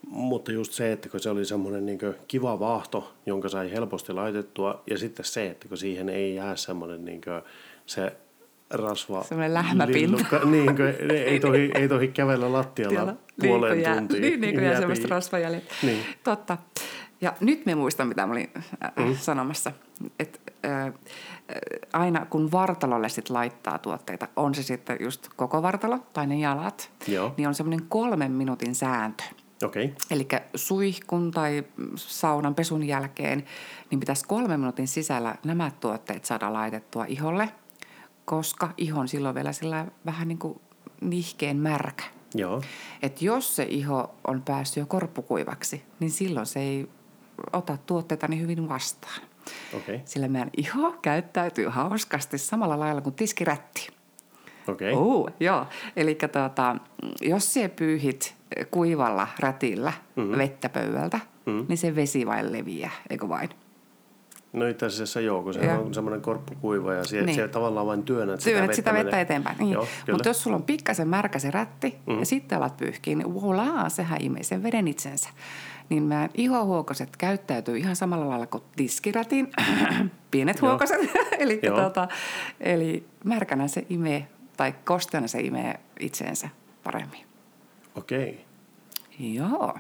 Mutta 0.10 0.52
just 0.52 0.74
se, 0.74 0.92
että 0.92 1.10
kun 1.10 1.20
se 1.20 1.30
oli 1.30 1.46
semmoinen 1.46 1.86
niin 1.86 2.00
kiva 2.28 2.60
vaahto, 2.60 3.14
jonka 3.26 3.50
sai 3.50 3.72
helposti 3.72 4.14
laitettua, 4.14 4.84
ja 4.90 4.98
sitten 4.98 5.26
se, 5.26 5.48
että 5.48 5.68
kun 5.68 5.78
siihen 5.78 6.10
ei 6.10 6.36
jää 6.36 6.56
semmoinen 6.56 7.06
niin 7.06 7.22
se 7.86 8.18
rasva... 8.70 9.24
Semmoinen 9.24 9.54
lähmäpinta. 9.54 10.40
niin, 10.46 10.76
kuin, 10.76 11.12
ei, 11.12 11.40
tohi, 11.40 11.72
ei 11.76 11.88
tohi 11.88 12.08
kävellä 12.08 12.52
lattialla 12.54 12.96
Tiellä. 12.96 13.16
puoleen 13.42 13.78
niin, 13.78 13.98
tuntiin. 13.98 14.22
Niin, 14.22 14.42
niin 14.42 14.54
kuin 14.54 14.66
jää 14.66 14.80
semmoista 14.80 15.08
rasvajäljet. 15.08 15.64
Niin. 15.84 16.00
Totta. 16.24 16.58
Ja 17.22 17.34
nyt 17.40 17.66
me 17.66 17.76
muistan, 17.76 18.08
mitä 18.08 18.26
mä 18.26 18.34
olin 18.34 18.50
äh, 18.56 19.08
mm. 19.08 19.16
sanomassa. 19.16 19.72
Että 20.20 20.40
äh, 20.66 20.94
aina 21.94 22.26
kun 22.26 22.52
vartalolle 22.52 23.10
sit 23.10 23.30
laittaa 23.30 23.78
tuotteita, 23.78 24.28
on 24.36 24.56
se 24.56 24.64
sitten 24.64 24.98
just 25.00 25.28
koko 25.36 25.62
vartalo 25.62 26.00
tai 26.14 26.28
ne 26.28 26.36
jalat, 26.36 26.92
Joo. 27.08 27.34
niin 27.38 27.48
on 27.48 27.56
semmoinen 27.56 27.86
kolmen 27.90 28.32
minuutin 28.32 28.76
sääntö– 28.76 29.24
Okay. 29.64 29.90
Eli 30.12 30.28
suihkun 30.56 31.32
tai 31.32 31.64
saunan 31.96 32.56
pesun 32.56 32.84
jälkeen 32.84 33.46
niin 33.92 34.00
pitäisi 34.00 34.26
kolmen 34.28 34.60
minuutin 34.60 34.88
sisällä 34.88 35.36
nämä 35.46 35.72
tuotteet 35.80 36.26
saada 36.26 36.54
laitettua 36.54 37.06
iholle, 37.06 37.50
koska 38.26 38.70
iho 38.78 39.00
on 39.00 39.08
silloin 39.08 39.36
vielä 39.36 39.52
sillä 39.52 39.86
vähän 40.06 40.28
niin 40.28 40.38
kuin 40.38 40.62
nihkeen 41.02 41.58
märkä. 41.58 42.04
Joo. 42.36 42.62
Et 43.02 43.22
jos 43.22 43.56
se 43.56 43.64
iho 43.64 44.16
on 44.28 44.42
päässyt 44.42 44.82
jo 44.82 44.86
korppukuivaksi, 44.86 45.84
niin 46.00 46.12
silloin 46.12 46.46
se 46.46 46.60
ei 46.60 46.90
ota 47.54 47.78
tuotteita 47.86 48.28
niin 48.28 48.42
hyvin 48.42 48.70
vastaan. 48.70 49.22
Okay. 49.74 50.00
Sillä 50.06 50.28
meidän 50.28 50.50
iho 50.58 50.92
käyttäytyy 51.02 51.68
hauskasti 51.68 52.38
samalla 52.38 52.80
lailla 52.80 53.02
kuin 53.02 53.16
tiskirätti. 53.16 53.88
Okei. 54.68 54.94
Okay. 54.94 55.04
Uh, 55.04 55.30
joo. 55.40 55.66
Eli 55.96 56.18
tuota, 56.34 56.77
jos 57.22 57.54
se 57.54 57.68
pyyhit 57.68 58.36
kuivalla 58.72 59.28
rätillä 59.40 59.94
mm-hmm. 60.16 60.38
vettä 60.38 60.70
pöydältä, 60.70 61.20
mm-hmm. 61.46 61.66
niin 61.70 61.78
se 61.78 61.96
vesi 61.96 62.26
vain 62.26 62.54
leviää, 62.54 62.92
eikö 63.10 63.30
vain? 63.30 63.50
No 64.54 64.68
itse 64.68 64.86
asiassa 64.86 65.22
joo, 65.22 65.44
kun 65.44 65.54
se 65.54 65.60
ja. 65.60 65.80
on 65.80 65.94
semmoinen 65.94 66.22
korppukuiva 66.22 66.94
ja 66.94 67.04
se, 67.04 67.22
niin. 67.22 67.36
se 67.36 67.48
tavallaan 67.48 67.88
vain 67.88 68.04
työnnät 68.04 68.42
sitä 68.42 68.62
vettä, 68.62 68.76
sitä 68.76 68.94
vettä 68.94 69.22
eteenpäin. 69.22 69.58
Niin. 69.60 69.78
Mutta 70.12 70.30
jos 70.30 70.44
sulla 70.44 70.56
on 70.56 70.64
pikkasen 70.64 71.08
märkä 71.08 71.40
se 71.40 71.52
rätti 71.52 71.90
mm-hmm. 71.90 72.20
ja 72.20 72.26
sitten 72.26 72.58
alat 72.58 72.78
pyyhkiä, 72.78 73.16
niin 73.16 73.28
voilà, 73.28 73.90
sehän 73.90 74.22
imee 74.22 74.44
sen 74.44 74.64
veden 74.64 74.88
itsensä. 74.88 75.30
Niin 75.90 76.04
meidän 76.04 76.30
ihohuokoset 76.34 77.18
käyttäytyy 77.18 77.78
ihan 77.78 77.96
samalla 77.96 78.30
lailla 78.30 78.48
kuin 78.48 78.64
tiskirätin, 78.76 79.52
pienet 80.32 80.62
huokoset. 80.62 81.00
eli, 81.40 81.60
tuota, 81.76 82.08
eli 82.60 83.06
märkänä 83.24 83.68
se 83.68 83.86
imee 83.90 84.28
tai 84.58 84.74
kosteana 84.86 85.28
se 85.28 85.40
imee 85.40 85.80
itseensä 86.00 86.50
paremmin. 86.88 87.26
Okei. 87.96 88.30
Okay. 88.30 89.28
Joo. 89.34 89.74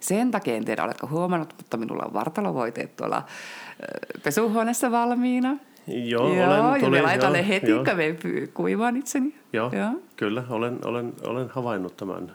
Sen 0.00 0.30
takia 0.30 0.54
en 0.54 0.64
tiedä, 0.64 0.84
oletko 0.84 1.06
huomannut, 1.06 1.54
mutta 1.56 1.76
minulla 1.76 2.04
on 2.04 2.12
vartalovoiteet 2.12 2.96
tuolla 2.96 3.22
pesuhuoneessa 4.22 4.90
valmiina. 4.90 5.56
Joo, 5.86 6.34
joo 6.34 6.68
olen, 6.68 6.82
ja 6.82 6.90
me 6.90 7.02
laitan 7.02 7.32
ne 7.32 7.48
heti, 7.48 7.66
kun 7.66 7.96
me 7.96 8.16
kuivaan 8.54 8.96
itseni. 8.96 9.34
Joo, 9.52 9.70
joo. 9.72 9.90
kyllä, 10.16 10.44
olen, 10.50 10.78
olen, 10.84 11.12
olen 11.24 11.48
havainnut 11.48 11.96
tämän 11.96 12.32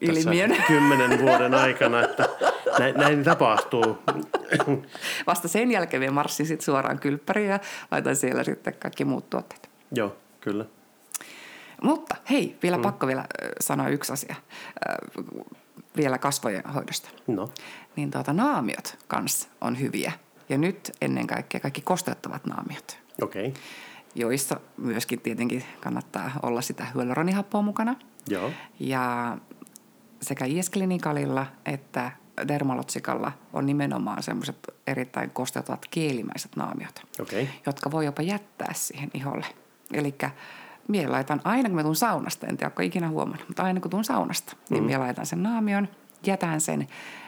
ilmiön. 0.00 0.56
kymmenen 0.66 1.22
vuoden 1.22 1.54
aikana, 1.54 2.02
että 2.02 2.28
näin, 2.78 2.94
näin 2.94 3.24
tapahtuu. 3.24 3.98
Vasta 5.26 5.48
sen 5.48 5.70
jälkeen 5.70 6.02
me 6.02 6.10
marssin 6.10 6.46
sit 6.46 6.60
suoraan 6.60 6.98
kylppäriin 6.98 7.48
ja 7.48 7.58
laitan 7.90 8.16
siellä 8.16 8.44
sitten 8.44 8.74
kaikki 8.78 9.04
muut 9.04 9.30
tuotteet. 9.30 9.70
Joo, 9.92 10.16
kyllä. 10.40 10.64
Mutta 11.84 12.16
hei, 12.30 12.58
vielä 12.62 12.76
mm. 12.76 12.82
pakko 12.82 13.06
vielä 13.06 13.24
sanoa 13.60 13.88
yksi 13.88 14.12
asia 14.12 14.34
vielä 15.96 16.18
kasvojen 16.18 16.64
hoidosta. 16.74 17.08
No. 17.26 17.48
Niin 17.96 18.10
tuota, 18.10 18.32
naamiot 18.32 18.98
kanssa 19.08 19.48
on 19.60 19.80
hyviä. 19.80 20.12
Ja 20.48 20.58
nyt 20.58 20.92
ennen 21.00 21.26
kaikkea 21.26 21.60
kaikki 21.60 21.80
kosteuttavat 21.80 22.46
naamiot. 22.46 22.98
Okei. 23.22 23.48
Okay. 23.48 23.62
Joissa 24.14 24.60
myöskin 24.76 25.20
tietenkin 25.20 25.64
kannattaa 25.80 26.30
olla 26.42 26.62
sitä 26.62 26.86
hyaluronihappoa 26.94 27.62
mukana. 27.62 27.96
Joo. 28.28 28.50
Ja 28.80 29.36
sekä 30.22 30.44
IS-klinikalilla 30.44 31.46
että 31.64 32.12
dermalotsikalla 32.48 33.32
on 33.52 33.66
nimenomaan 33.66 34.22
semmoiset 34.22 34.56
erittäin 34.86 35.30
kosteuttavat 35.30 35.86
kielimäiset 35.90 36.56
naamiot, 36.56 37.02
okay. 37.20 37.46
jotka 37.66 37.90
voi 37.90 38.04
jopa 38.04 38.22
jättää 38.22 38.72
siihen 38.74 39.10
iholle. 39.14 39.46
Eli 39.92 40.14
Mie 40.88 41.06
laitan 41.06 41.40
aina, 41.44 41.68
kun 41.68 41.76
mä 41.76 41.82
tuun 41.82 41.96
saunasta, 41.96 42.46
en 42.46 42.56
tiedä, 42.56 42.70
onko 42.70 42.82
ikinä 42.82 43.08
huomannut, 43.08 43.48
mutta 43.48 43.62
aina 43.62 43.80
kun 43.80 43.90
tuun 43.90 44.04
saunasta, 44.04 44.56
niin 44.70 44.82
mm. 44.82 44.86
mie 44.86 44.98
laitan 44.98 45.26
sen 45.26 45.42
naamion, 45.42 45.88
jätän 46.26 46.60
sen, 46.60 46.86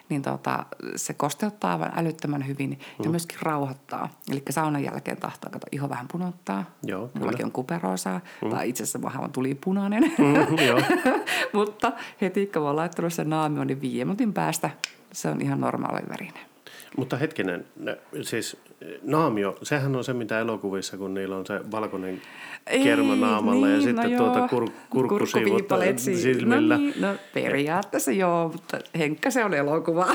niin 0.09 0.23
tota, 0.23 0.67
se 0.97 1.15
kosteuttaa 1.15 1.73
aivan 1.73 1.93
älyttömän 1.97 2.47
hyvin 2.47 2.71
mm. 2.71 3.05
ja 3.05 3.11
myöskin 3.11 3.39
rauhoittaa. 3.43 4.09
Eli 4.31 4.43
saunan 4.51 4.85
jälkeen 4.85 5.17
tahtoo 5.17 5.51
kato, 5.51 5.67
iho 5.73 5.89
vähän 5.89 6.09
punottaa. 6.13 6.65
Joo, 6.83 7.11
Mullakin 7.19 7.45
on 7.45 7.53
kuperoosaa, 7.53 8.21
mm. 8.45 8.51
tai 8.51 8.69
itse 8.69 8.83
asiassa 8.83 9.03
vähän 9.03 9.33
tuli 9.33 9.55
punainen. 9.55 10.03
Mm, 10.19 10.59
joo. 10.67 10.81
mutta 11.53 11.93
heti 12.21 12.47
kun 12.47 12.63
mä 12.63 12.77
laittanut 12.77 13.13
sen 13.13 13.31
naamion, 13.31 13.67
niin 13.67 13.81
viiden 13.81 14.07
minuutin 14.07 14.33
päästä 14.33 14.71
se 15.13 15.29
on 15.29 15.41
ihan 15.41 15.61
normaali 15.61 16.03
värinen. 16.09 16.56
Mutta 16.97 17.17
hetkinen, 17.17 17.67
siis 18.23 18.57
naamio, 19.03 19.59
sehän 19.63 19.97
on 19.97 20.05
se 20.05 20.13
mitä 20.13 20.41
elokuvissa, 20.41 20.97
kun 20.97 21.15
niillä 21.15 21.37
on 21.37 21.47
se 21.47 21.61
valkoinen 21.71 22.23
kerma 22.83 23.17
naamalla 23.17 23.67
niin, 23.67 23.77
ja 23.77 23.83
sitten 23.83 24.13
no 24.13 24.19
tuota 24.19 24.49
kur, 24.49 24.71
kurkkusivut 24.91 25.69
silmillä. 25.99 26.75
No, 26.75 26.81
niin, 26.81 27.01
no 27.01 27.09
periaatteessa 27.35 28.13
joo, 28.13 28.49
mutta 28.49 28.79
Henkka 28.99 29.31
se 29.31 29.45
on 29.45 29.55
elokuva. 29.55 30.07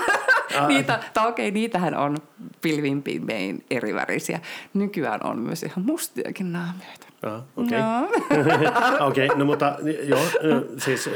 Ah. 0.57 0.67
Niitä, 0.67 0.99
tai 1.13 1.29
okei, 1.29 1.51
niitähän 1.51 1.95
on 1.95 2.17
pilvin 2.61 3.03
pimein 3.03 3.63
eri 3.71 3.93
värisiä. 3.93 4.39
Nykyään 4.73 5.19
on 5.23 5.39
myös 5.39 5.63
ihan 5.63 5.85
mustiakin 5.85 6.53
naamioita. 6.53 7.07
Ah, 7.23 7.43
okei. 7.55 7.79
Okay. 7.79 8.99
No. 8.99 9.07
okay, 9.07 9.27
no 9.27 9.45
mutta 9.45 9.77
joo, 10.03 10.21
siis 10.77 11.09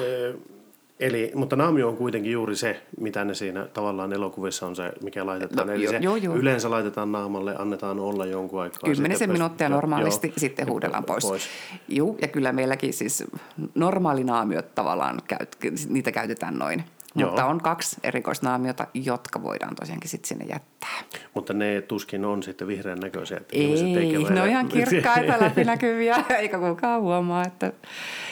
Eli, 1.00 1.32
mutta 1.36 1.56
naamio 1.56 1.88
on 1.88 1.98
kuitenkin 1.98 2.32
juuri 2.32 2.56
se, 2.56 2.82
mitä 3.00 3.26
ne 3.26 3.34
siinä 3.34 3.66
tavallaan 3.66 4.14
elokuvissa 4.14 4.68
on 4.68 4.76
se, 4.76 4.94
mikä 5.04 5.26
laitetaan. 5.26 5.68
No, 5.68 5.74
Eli 5.74 5.84
joo, 5.84 5.92
se 5.92 5.98
joo, 5.98 6.16
joo. 6.16 6.36
yleensä 6.36 6.70
laitetaan 6.70 7.12
naamalle, 7.12 7.56
annetaan 7.58 8.00
olla 8.00 8.26
jonkun 8.26 8.62
aikaa. 8.62 8.80
Kymmenisen 8.96 9.32
minuuttia 9.32 9.70
normaalisti, 9.70 10.28
joo, 10.28 10.34
sitten 10.38 10.70
huudellaan 10.70 11.04
pois. 11.04 11.26
pois. 11.26 11.50
Juu, 11.88 12.18
ja 12.22 12.28
kyllä 12.28 12.52
meilläkin 12.52 12.94
siis 12.94 13.24
normaalinaamiot 13.76 14.76
tavallaan, 14.76 15.22
käyt, 15.28 15.58
niitä 15.90 16.12
käytetään 16.12 16.60
noin. 16.60 16.84
Joo. 17.15 17.30
Mutta 17.30 17.45
on 17.45 17.62
kaksi 17.62 17.97
erikoisnaamiota, 18.04 18.88
jotka 18.93 19.43
voidaan 19.43 19.75
tosiaankin 19.75 20.10
sitten 20.10 20.28
sinne 20.28 20.45
jättää. 20.45 21.04
Mutta 21.34 21.54
ne 21.54 21.82
tuskin 21.82 22.25
on 22.25 22.43
sitten 22.43 22.67
vihreän 22.67 22.99
näköisiä. 22.99 23.38
Että 23.38 23.56
Ei, 23.58 24.23
ne 24.30 24.41
on 24.41 24.49
ihan 24.49 24.67
kirkkaita 24.78 25.34
läpinäkyviä, 25.45 26.23
eikä 26.38 26.60
kukaan 26.60 27.01
huomaa, 27.01 27.43
että 27.45 27.71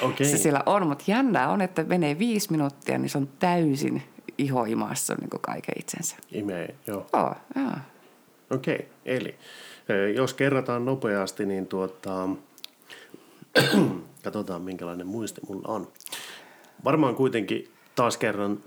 Okei. 0.01 0.27
se 0.27 0.37
siellä 0.37 0.63
on. 0.65 0.87
Mutta 0.87 1.03
jännää 1.07 1.49
on, 1.49 1.61
että 1.61 1.83
menee 1.83 2.19
viisi 2.19 2.51
minuuttia, 2.51 2.97
niin 2.97 3.09
se 3.09 3.17
on 3.17 3.29
täysin 3.39 4.03
ihoimassa 4.37 5.15
niin 5.15 5.29
kaiken 5.41 5.75
itsensä. 5.79 6.15
Imee, 6.31 6.75
joo. 6.87 7.07
Joo, 7.13 7.35
joo. 7.55 7.71
Okei, 8.49 8.87
eli 9.05 9.35
ö, 9.89 10.09
jos 10.09 10.33
kerrataan 10.33 10.85
nopeasti, 10.85 11.45
niin 11.45 11.67
tuota, 11.67 12.29
katsotaan 14.23 14.61
minkälainen 14.61 15.07
muisti 15.07 15.41
mulla 15.47 15.67
on. 15.67 15.87
Varmaan 16.83 17.15
kuitenkin 17.15 17.71
taas 17.95 18.17
kerran 18.17 18.63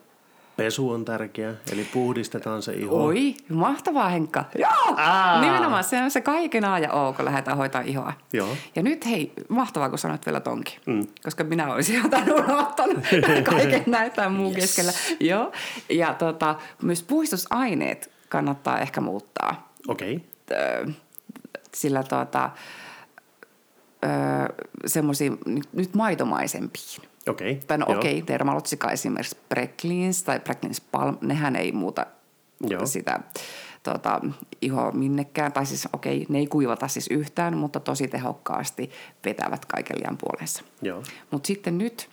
pesu 0.57 0.91
on 0.91 1.05
tärkeä, 1.05 1.55
eli 1.73 1.87
puhdistetaan 1.93 2.63
se 2.63 2.73
iho. 2.73 3.05
Oi, 3.05 3.35
mahtavaa 3.49 4.09
Henkka. 4.09 4.45
Joo, 4.59 4.95
Aa. 4.97 5.41
nimenomaan 5.41 5.85
se 5.85 6.03
on 6.03 6.11
se 6.11 6.21
kaiken 6.21 6.65
A 6.65 6.79
ja 6.79 6.93
O, 6.93 7.13
kun 7.13 7.25
lähdetään 7.25 7.57
hoitaa 7.57 7.81
ihoa. 7.81 8.13
Joo. 8.33 8.57
Ja 8.77 8.83
nyt 8.83 9.07
hei, 9.07 9.33
mahtavaa 9.49 9.89
kun 9.89 9.99
sanoit 9.99 10.27
vielä 10.27 10.41
tonkin, 10.41 10.81
mm. 10.87 11.07
koska 11.23 11.45
minä 11.45 11.75
olisin 11.75 12.03
jotain 12.03 12.33
unohtanut 12.33 13.05
kaiken 13.51 13.83
näitä 13.87 14.29
muun 14.29 14.55
yes. 14.55 14.61
keskellä. 14.61 14.93
Joo, 15.21 15.53
ja 15.89 16.15
tota, 16.15 16.55
myös 16.83 17.03
puhdistusaineet 17.03 18.11
kannattaa 18.29 18.81
ehkä 18.81 19.01
muuttaa. 19.01 19.73
Okei, 19.89 20.21
Ö, 20.51 20.87
sillä 21.75 22.03
tota, 22.03 22.51
semmoisiin 24.87 25.39
nyt 25.73 25.95
maitomaisempiin. 25.95 27.03
Okei. 27.29 27.61
Tai 27.67 27.79
no 27.79 27.87
okei, 27.89 28.19
okay, 28.19 28.27
Dermalotsika 28.27 28.91
esimerkiksi 28.91 29.37
Precleans 29.49 30.23
tai 30.23 30.41
Precleans 30.41 30.81
Palm, 30.81 31.19
nehän 31.21 31.57
ei 31.57 31.73
muuta 31.73 32.07
Joo. 32.61 32.87
sitä 32.87 33.21
tota, 33.83 34.21
ihoa 34.61 34.93
minnekään. 34.93 35.53
Tai 35.53 35.67
siis 35.67 35.89
okei, 35.93 36.17
okay, 36.17 36.27
ne 36.29 36.39
ei 36.39 36.47
kuivata 36.47 36.89
siis 36.89 37.09
yhtään, 37.11 37.57
mutta 37.57 37.81
tosi 37.81 38.09
tehokkaasti 38.09 38.91
vetävät 39.25 39.65
kaiken 39.65 39.97
liian 39.99 40.19
puolensa. 40.19 40.65
Joo. 40.83 41.03
Mutta 41.31 41.47
sitten 41.47 41.79
nyt 41.79 42.11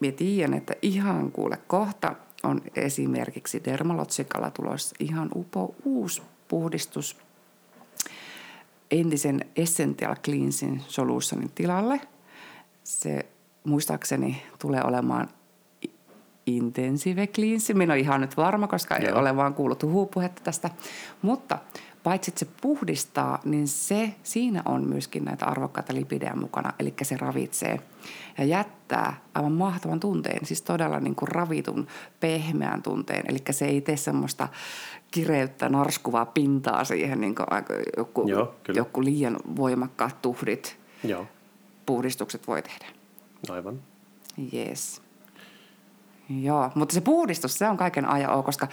minä 0.00 0.16
tiedän, 0.16 0.54
että 0.54 0.74
ihan 0.82 1.32
kuule 1.32 1.58
kohta 1.66 2.14
on 2.42 2.62
esimerkiksi 2.76 3.64
Dermalotsikalla 3.64 4.50
tulossa 4.50 4.96
ihan 5.00 5.28
upo 5.34 5.74
uusi 5.84 6.22
puhdistus 6.48 7.16
entisen 8.90 9.40
Essential 9.56 10.16
Cleansin 10.24 10.82
Solutionin 10.88 11.50
tilalle. 11.54 12.00
Se 12.84 13.26
muistaakseni 13.64 14.42
tulee 14.58 14.82
olemaan 14.84 15.28
Intensive 16.46 17.26
Cleansi. 17.26 17.74
Minä 17.74 17.92
olen 17.92 18.04
ihan 18.04 18.20
nyt 18.20 18.36
varma, 18.36 18.66
koska 18.66 18.96
ei 18.96 19.12
ole 19.12 19.36
vaan 19.36 19.54
kuullut 19.54 19.82
huupuhetta 19.82 20.42
tästä. 20.44 20.70
Mutta 21.22 21.58
paitsi 22.02 22.30
että 22.30 22.38
se 22.38 22.46
puhdistaa, 22.60 23.40
niin 23.44 23.68
se, 23.68 24.14
siinä 24.22 24.62
on 24.64 24.88
myöskin 24.88 25.24
näitä 25.24 25.46
arvokkaita 25.46 25.94
lipidejä 25.94 26.34
mukana. 26.34 26.72
Eli 26.78 26.94
se 27.02 27.16
ravitsee 27.16 27.80
ja 28.38 28.44
jättää 28.44 29.20
aivan 29.34 29.52
mahtavan 29.52 30.00
tunteen. 30.00 30.46
Siis 30.46 30.62
todella 30.62 31.00
niin 31.00 31.14
kuin 31.14 31.28
ravitun, 31.28 31.86
pehmeän 32.20 32.82
tunteen. 32.82 33.24
Eli 33.28 33.38
se 33.50 33.64
ei 33.64 33.80
tee 33.80 33.96
semmoista 33.96 34.48
kireyttä, 35.10 35.68
narskuvaa 35.68 36.26
pintaa 36.26 36.84
siihen, 36.84 37.20
niin 37.20 37.34
kuin 37.34 37.46
joku, 37.96 38.28
Joo, 38.28 38.54
kyllä. 38.62 38.78
joku 38.78 39.04
liian 39.04 39.36
voimakkaat 39.56 40.22
tuhdit, 40.22 40.78
Joo, 41.04 41.26
puhdistukset 41.86 42.46
voi 42.46 42.62
tehdä. 42.62 42.97
Aivan. 43.50 43.82
Yes. 44.54 45.02
Joo, 46.42 46.70
mutta 46.74 46.94
se 46.94 47.00
puhdistus, 47.00 47.58
se 47.58 47.68
on 47.68 47.76
kaiken 47.76 48.04
ajan 48.08 48.34
O, 48.34 48.42
koska 48.42 48.68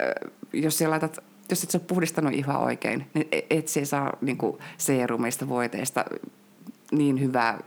ö, 0.00 0.30
jos 0.52 0.78
sä 0.78 0.90
laitat, 0.90 1.18
jos 1.50 1.64
et 1.64 1.70
sä 1.70 1.78
ole 1.78 1.84
puhdistanut 1.86 2.32
ihan 2.32 2.56
oikein, 2.56 3.06
niin 3.14 3.28
e- 3.32 3.46
et 3.50 3.68
se 3.68 3.84
saa 3.84 4.16
niin 4.20 4.36
kuin 4.36 4.58
seerumista, 4.78 5.48
voiteista 5.48 6.04
niin 6.92 7.20
hyvää 7.20 7.58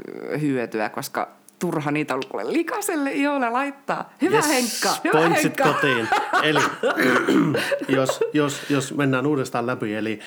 hyötyä, 0.41 0.89
koska 0.89 1.36
turha 1.59 1.91
niitä 1.91 2.13
kuule 2.29 2.53
likaselle 2.53 3.11
iholle 3.11 3.49
laittaa. 3.49 4.13
Hyvä 4.21 4.35
Yes, 4.35 4.47
Henkka, 4.49 4.89
hyvä 5.03 5.29
Henkka. 5.29 5.63
kotiin. 5.73 6.07
Eli 6.43 6.59
jos, 7.97 8.19
jos, 8.33 8.61
jos 8.69 8.93
mennään 8.93 9.25
uudestaan 9.27 9.67
läpi, 9.67 9.95
eli 9.95 10.19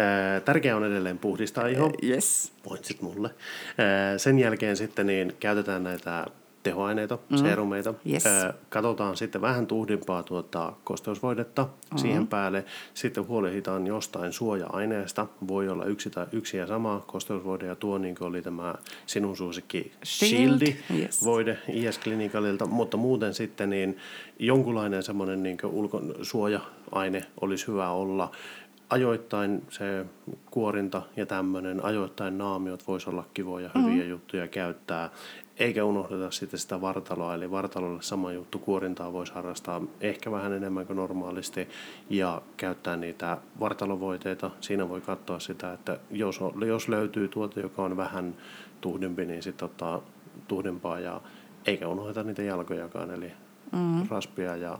äh, 0.00 0.42
tärkeää 0.42 0.76
on 0.76 0.84
edelleen 0.84 1.18
puhdistaa 1.18 1.66
iho. 1.66 1.92
Yes. 2.04 2.52
Pointsit 2.62 3.02
mulle. 3.02 3.28
Äh, 3.28 3.34
sen 4.16 4.38
jälkeen 4.38 4.76
sitten 4.76 5.06
niin 5.06 5.36
käytetään 5.40 5.84
näitä 5.84 6.26
tehoaineita, 6.68 7.18
mm. 7.30 7.36
serumeita. 7.36 7.94
Yes. 8.12 8.26
Äh, 8.26 8.54
katsotaan 8.68 9.16
sitten 9.16 9.40
vähän 9.40 9.66
tuhdimpaa 9.66 10.22
tuota 10.22 10.72
kosteusvoidetta 10.84 11.62
mm-hmm. 11.62 11.98
siihen 11.98 12.26
päälle. 12.26 12.64
Sitten 12.94 13.28
huolehditaan 13.28 13.86
jostain 13.86 14.32
suoja-aineesta. 14.32 15.26
Voi 15.48 15.68
olla 15.68 15.84
yksi 15.84 16.10
tai 16.10 16.26
yksi 16.32 16.56
ja 16.56 16.66
sama 16.66 17.04
kosteusvoide 17.06 17.66
ja 17.66 17.76
tuo 17.76 17.98
niin 17.98 18.14
kuin 18.14 18.28
oli 18.28 18.42
tämä 18.42 18.74
sinun 19.06 19.36
suosikki 19.36 19.92
Shield. 20.04 20.36
Shieldi 20.36 20.76
Yes. 20.98 21.24
voide 21.24 21.58
IS 21.68 22.00
Clinicalilta, 22.00 22.66
mutta 22.66 22.96
muuten 22.96 23.34
sitten 23.34 23.70
niin 23.70 23.96
jonkunlainen 24.38 25.02
semmoinen 25.02 25.42
niin 25.42 25.58
ulkon 25.64 26.14
suoja-aine 26.22 27.24
olisi 27.40 27.66
hyvä 27.66 27.90
olla. 27.90 28.30
Ajoittain 28.90 29.62
se 29.70 30.06
kuorinta 30.50 31.02
ja 31.16 31.26
tämmöinen, 31.26 31.84
ajoittain 31.84 32.38
naamiot 32.38 32.88
voisi 32.88 33.10
olla 33.10 33.24
kivoja, 33.34 33.70
hyviä 33.74 34.04
mm. 34.04 34.10
juttuja 34.10 34.48
käyttää. 34.48 35.10
Eikä 35.58 35.84
unohdeta 35.84 36.30
sitten 36.30 36.60
sitä 36.60 36.80
vartaloa, 36.80 37.34
eli 37.34 37.50
vartalolle 37.50 38.02
sama 38.02 38.32
juttu, 38.32 38.58
kuorintaa 38.58 39.12
voisi 39.12 39.32
harrastaa 39.32 39.82
ehkä 40.00 40.30
vähän 40.30 40.52
enemmän 40.52 40.86
kuin 40.86 40.96
normaalisti 40.96 41.68
ja 42.10 42.42
käyttää 42.56 42.96
niitä 42.96 43.38
vartalovoiteita. 43.60 44.50
Siinä 44.60 44.88
voi 44.88 45.00
katsoa 45.00 45.38
sitä, 45.38 45.72
että 45.72 45.98
jos, 46.10 46.40
on, 46.40 46.66
jos 46.66 46.88
löytyy 46.88 47.28
tuote, 47.28 47.60
joka 47.60 47.82
on 47.82 47.96
vähän 47.96 48.36
tuhdimpi, 48.80 49.24
niin 49.24 49.42
sitten 49.42 49.66
ottaa 49.66 50.02
tuhdempaa 50.48 51.00
ja 51.00 51.20
eikä 51.66 51.88
unohdeta 51.88 52.22
niitä 52.22 52.42
jalkojakaan, 52.42 53.10
eli 53.10 53.32
mm. 53.72 54.08
raspia 54.10 54.56
ja 54.56 54.78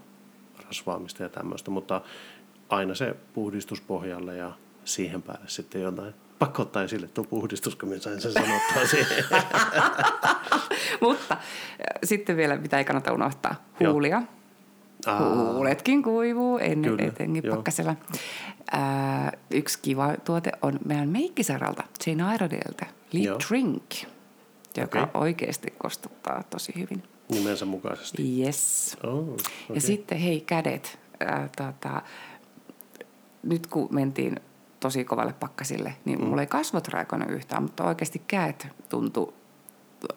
rasvaamista 0.67 1.23
ja 1.23 1.29
tämmöistä, 1.29 1.71
mutta 1.71 2.01
aina 2.69 2.95
se 2.95 3.17
puhdistus 3.35 3.81
pohjalle 3.81 4.37
ja 4.37 4.53
siihen 4.85 5.23
päälle 5.23 5.49
sitten 5.49 5.83
jotain. 5.83 6.14
Pakko 6.38 6.62
ottaa 6.62 6.83
esille 6.83 7.09
tuo 7.09 7.24
puhdistus, 7.24 7.77
kun 7.77 7.88
minä 7.88 8.01
sain 8.01 8.20
sen 8.20 8.33
sanottua 8.33 8.87
siihen. 8.90 9.24
Mutta 11.01 11.35
äh, 11.35 11.38
sitten 12.05 12.37
vielä, 12.37 12.57
mitä 12.57 12.79
ei 12.79 12.85
kannata 12.85 13.12
unohtaa, 13.12 13.55
huulia. 13.81 14.22
Aa. 15.07 15.53
Huuletkin 15.53 16.03
kuivuu 16.03 16.59
ennen 16.59 16.90
Kyllä, 16.96 17.09
etenkin 17.09 17.44
joo. 17.44 17.57
pakkasella. 17.57 17.96
Ää, 18.72 19.33
yksi 19.51 19.79
kiva 19.83 20.14
tuote 20.24 20.53
on 20.62 20.79
meidän 20.85 21.09
meikkisaralta, 21.09 21.83
Jane 22.07 22.35
Iredaleilta, 22.35 22.87
Lip 23.12 23.24
Joo. 23.24 23.38
Drink, 23.48 23.94
joka 24.77 25.03
Okei. 25.03 25.20
oikeasti 25.20 25.74
kostuttaa 25.79 26.42
tosi 26.51 26.72
hyvin. 26.77 27.03
Nimensä 27.31 27.64
mukaisesti. 27.64 28.42
Yes. 28.42 28.96
Oh, 29.05 29.18
okay. 29.18 29.37
Ja 29.74 29.81
sitten 29.81 30.18
hei 30.18 30.40
kädet, 30.40 30.98
ää, 31.20 31.48
tota, 31.57 32.03
nyt 33.42 33.66
kun 33.66 33.88
mentiin 33.90 34.37
tosi 34.81 35.05
kovalle 35.05 35.33
pakkasille, 35.33 35.95
niin 36.05 36.25
mulla 36.25 36.43
ei 36.43 36.47
kasvot 36.47 36.88
raikonut 36.88 37.31
yhtään, 37.31 37.62
mutta 37.62 37.85
oikeasti 37.85 38.23
käet 38.29 38.69
tuntui 38.88 39.35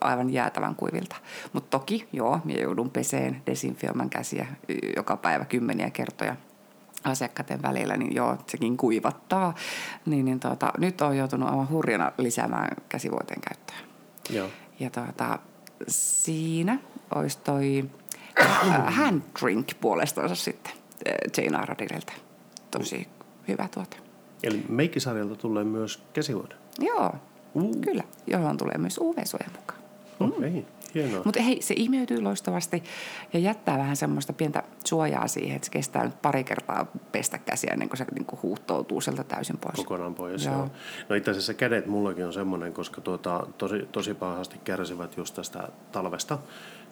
aivan 0.01 0.29
jäätävän 0.29 0.75
kuivilta. 0.75 1.15
Mutta 1.53 1.79
toki, 1.79 2.07
joo, 2.13 2.39
minä 2.43 2.61
joudun 2.61 2.89
peseen 2.89 3.41
desinfioiman 3.45 4.09
käsiä 4.09 4.47
joka 4.95 5.17
päivä 5.17 5.45
kymmeniä 5.45 5.89
kertoja 5.89 6.35
asiakkaiden 7.03 7.61
välillä, 7.61 7.97
niin 7.97 8.15
joo, 8.15 8.37
sekin 8.47 8.77
kuivattaa. 8.77 9.55
Niin, 10.05 10.25
niin 10.25 10.39
tota, 10.39 10.73
nyt 10.77 11.01
on 11.01 11.17
joutunut 11.17 11.49
aivan 11.49 11.69
hurjana 11.69 12.11
lisäämään 12.17 12.69
käsivuoteen 12.89 13.41
käyttöä. 13.41 13.77
Joo. 14.29 14.47
Ja 14.79 14.89
tuota, 14.89 15.39
siinä 15.87 16.79
olisi 17.15 17.37
toi 17.37 17.89
äh, 18.41 18.95
hand 18.97 19.21
drink 19.41 19.67
puolestaan 19.81 20.35
sitten 20.35 20.73
äh, 20.73 21.13
Jane 21.37 21.63
Iredaleilta. 21.63 22.13
Tosi 22.71 23.07
hyvä 23.47 23.67
tuote. 23.73 24.10
Eli 24.43 24.65
meikkisarjalta 24.69 25.35
tulee 25.35 25.63
myös 25.63 26.03
käsivuode. 26.13 26.55
Joo, 26.79 27.11
Uh. 27.55 27.81
kyllä. 27.81 28.03
Johon 28.27 28.57
tulee 28.57 28.77
myös 28.77 28.97
UV-suoja 28.97 29.49
mukaan. 29.55 29.81
Okei, 30.19 30.65
hienoa. 30.93 31.21
Mutta 31.25 31.41
hei, 31.41 31.61
se 31.61 31.73
imeytyy 31.77 32.21
loistavasti 32.21 32.83
ja 33.33 33.39
jättää 33.39 33.77
vähän 33.77 33.95
semmoista 33.95 34.33
pientä 34.33 34.63
suojaa 34.85 35.27
siihen, 35.27 35.55
että 35.55 35.65
se 35.65 35.71
kestää 35.71 36.03
nyt 36.03 36.21
pari 36.21 36.43
kertaa 36.43 36.85
pestä 37.11 37.37
käsiä 37.37 37.69
ennen 37.73 37.89
kuin 37.89 37.97
se 37.97 38.05
niin 38.13 38.25
kuin 38.25 38.39
huuhtoutuu 38.43 39.01
sieltä 39.01 39.23
täysin 39.23 39.57
pois. 39.57 39.75
Kokonaan 39.75 40.15
pois, 40.15 40.45
Joo. 40.45 40.55
joo. 40.55 40.69
No 41.09 41.15
itse 41.15 41.31
asiassa 41.31 41.53
kädet 41.53 41.85
mullakin 41.85 42.25
on 42.25 42.33
semmoinen, 42.33 42.73
koska 42.73 43.01
tuota, 43.01 43.47
tosi, 43.57 43.87
tosi 43.91 44.13
pahasti 44.13 44.57
kärsivät 44.63 45.17
just 45.17 45.35
tästä 45.35 45.67
talvesta, 45.91 46.39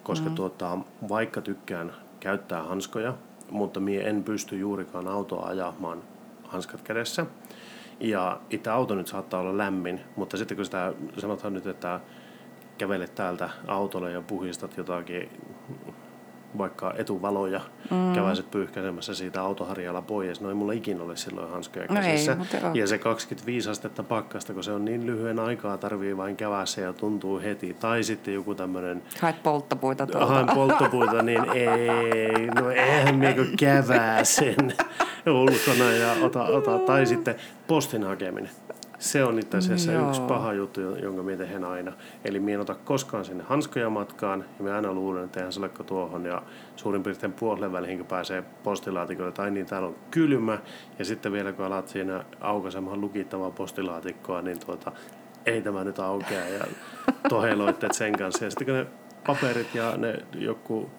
koska 0.02 0.28
mm. 0.28 0.34
tuota, 0.34 0.78
vaikka 1.08 1.40
tykkään 1.40 1.92
käyttää 2.20 2.62
hanskoja, 2.62 3.14
mutta 3.50 3.80
mie 3.80 4.08
en 4.08 4.24
pysty 4.24 4.58
juurikaan 4.58 5.08
autoa 5.08 5.46
ajamaan 5.46 6.02
hanskat 6.44 6.82
kädessä. 6.82 7.26
Ja 8.00 8.40
itse 8.50 8.70
auto 8.70 8.94
nyt 8.94 9.06
saattaa 9.06 9.40
olla 9.40 9.58
lämmin, 9.58 10.00
mutta 10.16 10.36
sitten 10.36 10.56
kun 10.56 10.64
sitä 10.64 10.92
sanotaan 11.18 11.54
nyt, 11.54 11.66
että 11.66 12.00
kävelet 12.78 13.14
täältä 13.14 13.50
autolle 13.66 14.10
ja 14.10 14.22
puhistat 14.22 14.76
jotakin 14.76 15.30
vaikka 16.58 16.94
etuvaloja, 16.96 17.60
mm. 17.90 18.12
käväiset 18.14 18.50
pyyhkäisemässä 18.50 19.14
siitä 19.14 19.42
autoharjalla 19.42 20.02
pois. 20.02 20.40
No 20.40 20.48
ei 20.48 20.54
mulla 20.54 20.72
ikinä 20.72 21.02
ole 21.02 21.16
silloin 21.16 21.50
hanskoja 21.50 21.86
No 21.90 22.00
ei, 22.00 22.10
käsissä. 22.12 22.34
mutta 22.36 22.56
joo. 22.56 22.70
ja 22.74 22.86
se 22.86 22.98
25 22.98 23.70
astetta 23.70 24.02
pakkasta, 24.02 24.54
kun 24.54 24.64
se 24.64 24.72
on 24.72 24.84
niin 24.84 25.06
lyhyen 25.06 25.38
aikaa, 25.38 25.78
tarvii 25.78 26.16
vain 26.16 26.36
kävässä 26.36 26.80
ja 26.80 26.92
tuntuu 26.92 27.40
heti. 27.40 27.74
Tai 27.80 28.02
sitten 28.02 28.34
joku 28.34 28.54
tämmöinen 28.54 29.02
Haet 29.20 29.42
polttopuita 29.42 30.06
tuolta. 30.06 30.26
haen 30.26 30.46
polttopuita, 30.54 31.22
niin 31.22 31.44
ei, 31.50 32.46
no 32.46 32.70
eihän 32.70 33.14
miekö 33.16 33.44
kävää 33.58 34.24
sen 34.24 34.56
ulkona 35.42 35.92
ja 35.92 36.12
ota, 36.22 36.44
ota. 36.44 36.78
Tai 36.78 37.06
sitten 37.06 37.34
postin 37.66 38.02
hakeminen. 38.04 38.50
Se 39.00 39.24
on 39.24 39.38
itse 39.38 39.56
asiassa 39.56 39.92
Joo. 39.92 40.08
yksi 40.08 40.20
paha 40.20 40.52
juttu, 40.52 40.80
jonka 40.80 41.22
minä 41.22 41.36
teen 41.36 41.64
aina. 41.64 41.92
Eli 42.24 42.40
minä 42.40 42.54
en 42.54 42.60
ota 42.60 42.74
koskaan 42.74 43.24
sinne 43.24 43.44
hanskoja 43.44 43.90
matkaan, 43.90 44.44
ja 44.58 44.64
minä 44.64 44.76
aina 44.76 44.92
luulen, 44.92 45.24
että 45.24 45.40
eihän 45.40 45.52
se 45.52 45.60
olekaan 45.60 45.86
tuohon, 45.86 46.26
ja 46.26 46.42
suurin 46.76 47.02
piirtein 47.02 47.32
puolen 47.32 47.72
väliin, 47.72 47.98
kun 47.98 48.06
pääsee 48.06 48.44
postilaatikolle, 48.62 49.32
tai 49.32 49.50
niin 49.50 49.66
täällä 49.66 49.88
on 49.88 49.96
kylmä, 50.10 50.58
ja 50.98 51.04
sitten 51.04 51.32
vielä 51.32 51.52
kun 51.52 51.64
alat 51.64 51.88
siinä 51.88 52.24
aukaisemaan 52.40 53.00
lukittavaa 53.00 53.50
postilaatikkoa, 53.50 54.42
niin 54.42 54.60
tuota, 54.66 54.92
ei 55.46 55.62
tämä 55.62 55.84
nyt 55.84 55.98
aukea, 55.98 56.48
ja 56.48 56.64
toheloitte 57.28 57.88
sen 57.92 58.18
kanssa. 58.18 58.44
Ja 58.44 58.50
sitten 58.50 58.66
kun 58.66 58.74
ne 58.74 58.86
paperit 59.26 59.74
ja 59.74 59.96
ne 59.96 60.18
joku, 60.34 60.90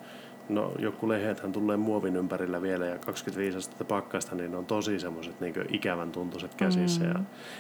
no 0.52 0.72
joku 0.80 1.10
lehjethän 1.10 1.52
tulee 1.52 1.78
muovin 1.78 2.16
ympärillä 2.16 2.62
vielä 2.62 2.86
ja 2.86 2.98
25 2.98 3.58
astetta 3.58 3.86
pakkasta, 3.86 4.36
niin 4.36 4.52
ne 4.52 4.58
on 4.58 4.66
tosi 4.66 5.00
semmoiset 5.00 5.40
niin 5.40 5.54
ikävän 5.70 6.12
tuntuiset 6.12 6.56
käsissä. 6.56 7.04
Mm. 7.04 7.08
Ja, 7.08 7.20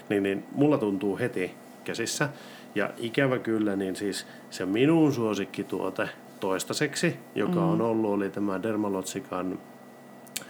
niin, 0.09 0.23
niin 0.23 0.43
mulla 0.51 0.77
tuntuu 0.77 1.19
heti 1.19 1.55
käsissä. 1.83 2.29
Ja 2.75 2.89
ikävä 2.97 3.39
kyllä, 3.39 3.75
niin 3.75 3.95
siis 3.95 4.27
se 4.49 4.65
minun 4.65 5.13
suosikkituote 5.13 6.09
toistaiseksi, 6.39 7.15
joka 7.35 7.59
mm. 7.59 7.69
on 7.69 7.81
ollut, 7.81 8.11
oli 8.11 8.29
tämä 8.29 8.63
Dermalotsikan 8.63 9.59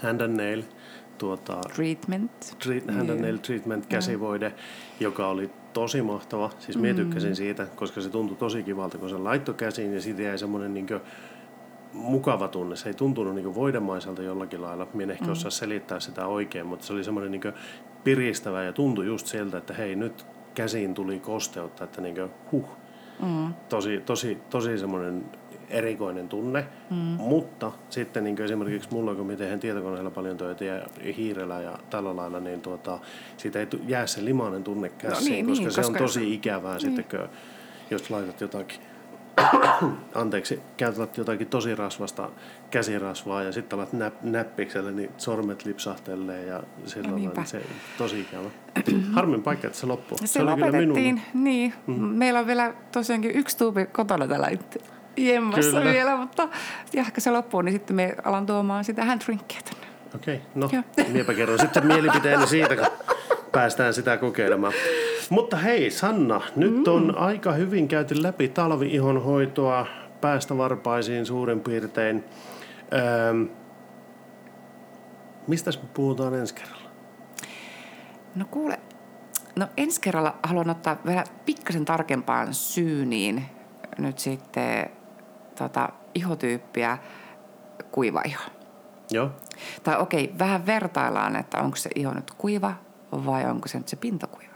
Hand 0.04 0.22
and 0.22 0.38
Nail, 0.38 0.64
tuota, 1.18 1.62
Treatment. 1.76 2.32
treat, 2.64 2.84
hand 2.96 3.10
and 3.10 3.22
nail 3.22 3.38
treatment 3.38 3.86
käsivoide, 3.86 4.54
joka 5.00 5.28
oli 5.28 5.50
tosi 5.74 6.02
mahtava. 6.02 6.50
Siis 6.60 6.78
tykkäsin 6.96 7.36
siitä, 7.36 7.68
koska 7.76 8.02
se 8.02 8.10
tuntui 8.10 8.38
tosi 8.38 8.64
kivalta, 8.64 8.98
kun 8.98 9.10
se 9.10 9.18
laittoi 9.18 9.56
käsiin 9.56 9.94
ja 9.94 10.02
siitä 10.02 10.22
jäi 10.22 10.38
semmoinen 10.38 10.74
niin 10.74 10.88
mukava 11.94 12.48
tunne. 12.48 12.76
Se 12.76 12.90
ei 12.90 12.94
tuntunut 12.94 13.36
niin 13.36 13.56
voidemaiselta 13.56 14.22
jollakin 14.22 14.62
lailla. 14.62 14.88
Minä 14.94 15.04
en 15.04 15.12
ehkä 15.12 15.26
mm. 15.26 15.32
osaa 15.32 15.52
selittää 15.52 16.00
sitä 16.00 16.28
oikein, 16.28 16.66
mutta 16.66 16.86
se 16.86 16.94
oli 16.94 17.04
semmoinen 17.04 17.32
niin 17.32 17.54
piristävä 18.04 18.64
ja 18.64 18.74
tuntui 18.74 19.06
just 19.06 19.28
siltä, 19.28 19.58
että 19.58 19.74
hei 19.74 19.96
nyt 19.96 20.26
käsiin 20.56 20.94
tuli 20.94 21.20
kosteutta, 21.20 21.84
että 21.84 22.02
niin 22.02 22.16
huh. 22.52 22.70
Mm. 23.22 23.54
Tosi, 23.70 24.02
tosi, 24.06 24.38
tosi 24.50 24.78
semmoinen 24.78 25.26
erikoinen 25.70 26.30
tunne, 26.30 26.66
mm. 26.90 26.98
mutta 26.98 27.72
sitten 27.90 28.24
niin 28.24 28.42
esimerkiksi 28.42 28.90
mulla, 28.92 29.16
kun 29.16 29.28
mä 29.28 29.36
teen 29.36 29.60
tietokoneella 29.60 30.12
paljon 30.12 30.38
töitä 30.38 30.66
ja 30.66 30.82
hiirellä 31.18 31.62
ja 31.62 31.80
tällä 31.90 32.16
lailla, 32.16 32.40
niin 32.40 32.62
tuota, 32.62 33.00
siitä 33.38 33.60
ei 33.60 33.68
jää 33.88 34.08
se 34.08 34.26
limainen 34.26 34.64
tunne 34.64 34.90
käsiin, 34.90 35.32
niin, 35.32 35.48
koska 35.48 35.64
niin, 35.64 35.72
se 35.72 35.82
koska- 35.82 35.98
on 35.98 36.04
tosi 36.04 36.34
ikävää 36.34 36.78
niin. 36.78 36.82
sitten, 36.82 37.20
kun, 37.20 37.30
jos 37.92 38.10
laitat 38.10 38.42
jotakin 38.42 38.80
anteeksi, 40.16 40.62
käytät 40.78 41.18
jotakin 41.18 41.48
tosi 41.48 41.76
rasvasta 41.76 42.30
käsirasvaa 42.72 43.44
ja 43.44 43.52
sitten 43.52 43.80
alat 43.80 43.94
näp, 43.94 44.14
näppiksellä, 44.22 44.92
niin 44.92 45.12
sormet 45.18 45.66
lipsahtelee 45.66 46.46
ja 46.46 46.64
sillä 46.86 47.08
No 47.08 47.12
no, 47.12 47.18
niin 47.18 47.46
se 47.46 47.62
tosi 47.98 48.22
ikävä. 48.22 48.50
Harmin 49.16 49.44
paikka, 49.44 49.68
että 49.68 49.80
se 49.80 49.86
loppui. 49.86 50.18
Se, 50.26 50.42
oli 50.42 50.54
kyllä 50.54 50.68
lopetettiin, 50.68 51.22
niin. 51.34 51.74
Mm. 51.88 51.94
Meillä 51.94 52.40
on 52.40 52.48
vielä 52.48 52.74
tosiaankin 52.92 53.32
yksi 53.36 53.58
tuubi 53.58 53.86
kotona 53.86 54.28
täällä 54.28 54.48
itse 54.48 54.80
jemmassa 55.18 55.80
Kyllä. 55.80 55.94
vielä, 55.94 56.18
mutta 56.18 56.50
ja 56.94 57.02
ehkä 57.02 57.22
se 57.22 57.32
loppuu, 57.32 57.62
niin 57.62 57.74
sitten 57.74 57.96
me 57.96 58.16
alan 58.24 58.46
tuomaan 58.46 58.84
sitä 58.84 59.06
handrinkkiä 59.06 59.60
tänne. 59.70 59.88
Okei, 60.16 60.36
okay, 60.36 60.48
no 60.56 60.70
Joo. 60.72 61.08
miepä 61.08 61.34
kerron 61.34 61.60
sitten 61.60 61.88
mielipiteeni 61.88 62.48
siitä, 62.48 62.76
kun 62.76 62.88
päästään 63.52 63.94
sitä 63.94 64.18
kokeilemaan. 64.18 64.74
Mutta 65.32 65.58
hei 65.58 65.92
Sanna, 65.92 66.42
nyt 66.56 66.88
on 66.88 67.18
aika 67.18 67.52
hyvin 67.52 67.88
käyty 67.88 68.24
läpi 68.24 68.48
talvi-ihon 68.48 69.24
hoitoa 69.24 69.86
päästä 70.22 70.58
varpaisiin 70.58 71.26
suurin 71.26 71.60
piirtein. 71.60 72.24
Öö, 72.94 73.46
mistä 75.48 75.72
me 75.72 75.90
puhutaan 75.94 76.34
ensi 76.34 76.56
kerralla? 76.56 76.90
No 78.36 78.46
kuule, 78.52 78.80
no 79.56 79.68
ensi 79.78 80.02
kerralla 80.02 80.36
haluan 80.44 80.70
ottaa 80.70 80.98
vielä 81.06 81.24
pikkasen 81.46 81.86
tarkempaan 81.86 82.54
syyniin 82.54 83.46
nyt 83.98 84.20
sitten 84.20 84.90
tota, 85.56 85.90
ihotyyppiä 86.16 86.98
kuiva 87.92 88.22
iho. 88.26 88.44
Joo, 89.12 89.30
Tai 89.84 90.00
okei, 90.00 90.34
vähän 90.40 90.66
vertaillaan, 90.66 91.36
että 91.36 91.58
onko 91.58 91.76
se 91.76 91.90
iho 91.96 92.14
nyt 92.14 92.32
kuiva 92.32 92.74
vai 93.12 93.46
onko 93.46 93.68
se 93.68 93.78
nyt 93.78 93.88
se 93.88 93.96
pintakuiva. 93.96 94.51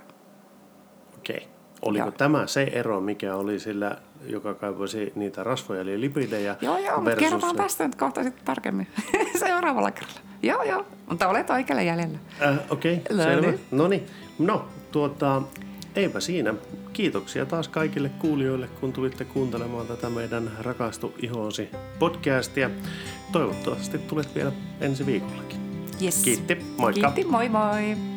Okei. 1.25 1.37
Okay. 1.37 1.49
Oliko 1.81 2.05
Joo. 2.05 2.11
tämä 2.11 2.47
se 2.47 2.63
ero, 2.63 3.01
mikä 3.01 3.35
oli 3.35 3.59
sillä, 3.59 3.97
joka 4.27 4.53
kaipasi 4.53 5.11
niitä 5.15 5.43
rasvoja 5.43 5.81
eli 5.81 6.01
lipidejä? 6.01 6.55
Joo, 6.61 6.77
joo, 6.77 7.05
versus 7.05 7.19
kerrotaan 7.23 7.55
se- 7.55 7.63
tästä 7.63 7.83
nyt 7.87 7.95
kohta 7.95 8.23
sitten 8.23 8.45
tarkemmin 8.45 8.87
seuraavalla 9.39 9.91
kerralla. 9.91 10.19
Joo, 10.43 10.63
joo, 10.63 10.85
mutta 11.09 11.27
olet 11.27 11.49
oikealla 11.49 11.81
jäljellä. 11.81 12.17
Äh, 12.41 12.57
Okei, 12.69 12.93
okay, 12.93 13.17
No 13.17 13.23
selvä. 13.23 13.47
niin. 13.47 13.59
No 13.71 13.87
niin, 13.87 14.05
no 14.39 14.65
tuota, 14.91 15.41
eipä 15.95 16.19
siinä. 16.19 16.53
Kiitoksia 16.93 17.45
taas 17.45 17.67
kaikille 17.67 18.09
kuulijoille, 18.19 18.67
kun 18.67 18.93
tulitte 18.93 19.25
kuuntelemaan 19.25 19.87
tätä 19.87 20.09
meidän 20.09 20.51
Rakastu 20.61 21.13
ihoosi 21.21 21.69
podcastia. 21.99 22.69
Toivottavasti 23.31 23.97
tulet 23.97 24.35
vielä 24.35 24.51
ensi 24.81 25.05
viikollakin. 25.05 25.59
Yes. 26.03 26.23
Kiitti, 26.23 26.57
moikka. 26.77 27.11
Kiitti, 27.11 27.31
moi 27.31 27.49
moi. 27.49 28.14